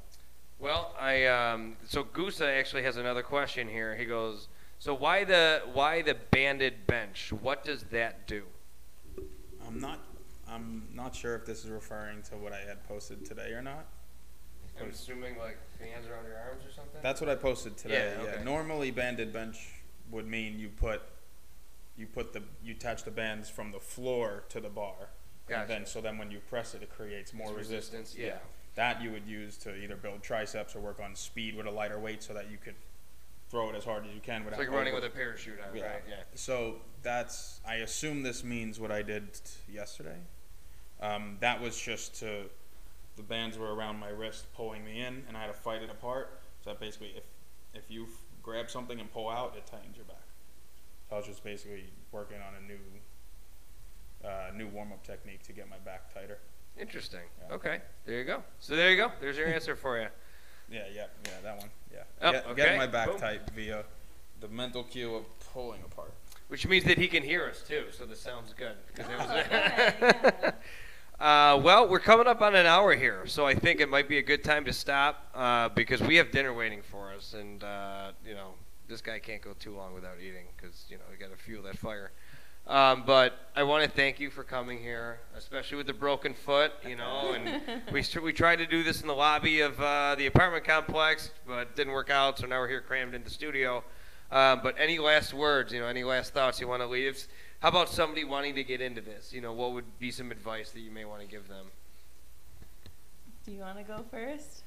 [0.59, 3.95] Well, I um, so Gusa actually has another question here.
[3.95, 4.47] He goes,
[4.79, 7.33] so why the why the banded bench?
[7.41, 8.43] What does that do?
[9.67, 9.99] I'm not.
[10.47, 13.85] I'm not sure if this is referring to what I had posted today or not.
[14.79, 16.99] I'm assuming like fans around your arms or something.
[17.01, 18.13] That's what I posted today.
[18.23, 18.43] Yeah, Yeah.
[18.43, 19.57] Normally, banded bench
[20.11, 21.01] would mean you put
[21.97, 24.95] you put the you attach the bands from the floor to the bar,
[25.47, 25.61] Gotcha.
[25.61, 28.09] and then so then when you press it, it creates more resistance.
[28.13, 28.37] resistance, yeah.
[28.75, 31.99] That you would use to either build triceps or work on speed with a lighter
[31.99, 32.73] weight, so that you could
[33.51, 35.75] throw it as hard as you can it's like running over- with a parachute on,
[35.75, 35.83] Yeah.
[35.91, 36.01] right?
[36.09, 36.15] Yeah.
[36.33, 39.39] So that's I assume this means what I did
[39.71, 40.17] yesterday.
[40.99, 42.49] Um, that was just to
[43.15, 45.91] the bands were around my wrist pulling me in, and I had to fight it
[45.91, 46.39] apart.
[46.63, 47.25] So that basically, if
[47.75, 48.07] if you
[48.43, 50.17] grab something and pull out, it tightens your back.
[51.09, 52.77] So I was just basically working on a new
[54.29, 56.37] uh, new warm up technique to get my back tighter.
[56.79, 57.19] Interesting.
[57.49, 57.55] Yeah.
[57.55, 57.79] Okay.
[58.05, 58.43] There you go.
[58.59, 59.11] So there you go.
[59.19, 60.07] There's your answer for you.
[60.71, 61.69] Yeah, yeah, yeah, that one.
[61.93, 62.55] Yeah, Oh, Get- okay.
[62.55, 63.19] getting my back Boom.
[63.19, 63.83] tight via
[64.39, 66.13] the mental cue of pulling apart.
[66.47, 67.83] Which means that he can hear us too.
[67.95, 68.75] So this sounds good.
[68.95, 70.51] 'cause it was- yeah.
[71.23, 74.17] Uh, well, we're coming up on an hour here, so I think it might be
[74.17, 78.11] a good time to stop uh, because we have dinner waiting for us, and uh,
[78.27, 78.55] you know
[78.89, 81.63] this guy can't go too long without eating because you know we got to fuel
[81.63, 82.11] that fire.
[82.67, 86.73] Um, but I want to thank you for coming here, especially with the broken foot.
[86.85, 87.61] You know, and
[87.93, 91.59] we we tried to do this in the lobby of uh, the apartment complex, but
[91.59, 92.39] it didn't work out.
[92.39, 93.81] So now we're here crammed in the studio.
[94.29, 95.71] Um, but any last words?
[95.71, 97.27] You know, any last thoughts you want to leave?
[97.63, 99.31] How about somebody wanting to get into this?
[99.31, 101.67] You know, what would be some advice that you may want to give them?
[103.45, 104.63] Do you want to go first?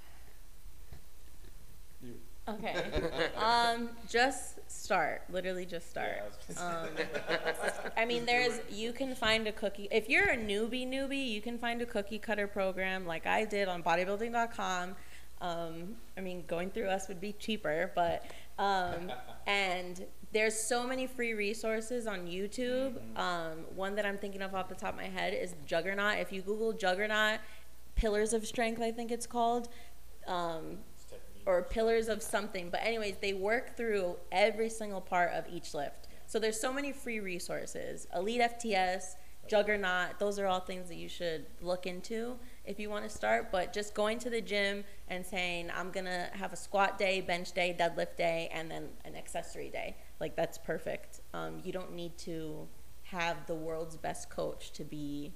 [2.03, 2.15] You.
[2.49, 2.75] Okay.
[3.37, 5.25] um, just start.
[5.29, 6.23] Literally, just start.
[6.57, 6.89] Um,
[7.99, 11.59] I mean, there's you can find a cookie if you're a newbie newbie, you can
[11.59, 14.97] find a cookie cutter program like I did on bodybuilding.com.
[15.43, 18.25] Um, I mean, going through us would be cheaper, but
[18.59, 19.13] um,
[19.47, 22.97] and there's so many free resources on YouTube.
[23.19, 26.19] Um, one that I'm thinking of off the top of my head is Juggernaut.
[26.19, 27.41] If you Google Juggernaut,
[27.95, 29.69] Pillars of Strength, I think it's called.
[30.27, 30.79] Um,
[31.47, 32.69] or pillars of something.
[32.71, 36.09] But anyways, they work through every single part of each lift.
[36.27, 38.09] So there's so many free resources.
[38.15, 39.15] Elite FTS,
[39.49, 40.19] juggernaut.
[40.19, 43.53] Those are all things that you should look into if you want to start.
[43.53, 47.21] But just going to the gym and saying, I'm going to have a squat day,
[47.21, 51.21] bench day, deadlift day, and then an accessory day, like that's perfect.
[51.35, 52.67] Um, you don't need to
[53.05, 55.33] have the world's best coach to be,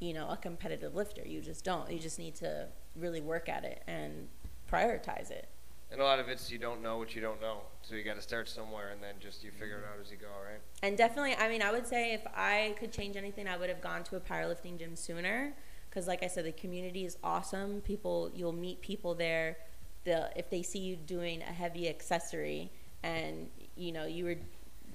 [0.00, 1.22] you know, a competitive lifter.
[1.24, 1.90] You just don't.
[1.90, 4.28] You just need to really work at it and
[4.70, 5.48] prioritize it.
[5.90, 8.16] And a lot of it's you don't know what you don't know, so you got
[8.16, 10.60] to start somewhere, and then just you figure it out as you go, right?
[10.82, 13.80] And definitely, I mean, I would say if I could change anything, I would have
[13.80, 15.54] gone to a powerlifting gym sooner.
[15.88, 17.80] Because, like I said, the community is awesome.
[17.82, 19.56] People, you'll meet people there.
[20.04, 22.72] The if they see you doing a heavy accessory,
[23.06, 24.36] and you know you were,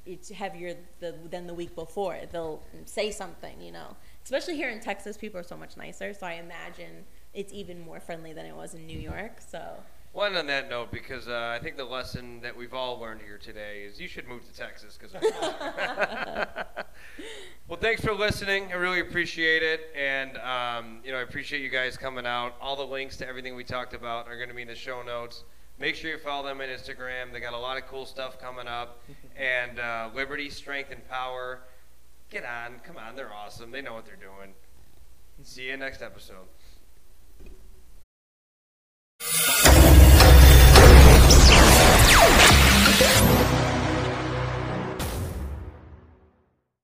[0.05, 3.59] it's heavier the, than the week before, they'll say something.
[3.62, 6.14] You know, especially here in Texas, people are so much nicer.
[6.14, 9.39] So I imagine it's even more friendly than it was in New York.
[9.47, 9.62] So.
[10.14, 13.38] One on that note, because uh, I think the lesson that we've all learned here
[13.38, 14.99] today is you should move to Texas.
[14.99, 15.14] Because
[17.70, 18.74] well, thanks for listening.
[18.74, 22.55] I really appreciate it, and um, you know I appreciate you guys coming out.
[22.59, 25.01] All the links to everything we talked about are going to be in the show
[25.01, 25.45] notes.
[25.82, 27.34] Make sure you follow them on Instagram.
[27.34, 29.01] They got a lot of cool stuff coming up.
[29.36, 31.61] And uh, Liberty, Strength, and Power.
[32.29, 32.79] Get on.
[32.84, 33.15] Come on.
[33.15, 33.71] They're awesome.
[33.71, 34.53] They know what they're doing.
[35.41, 36.45] See you next episode.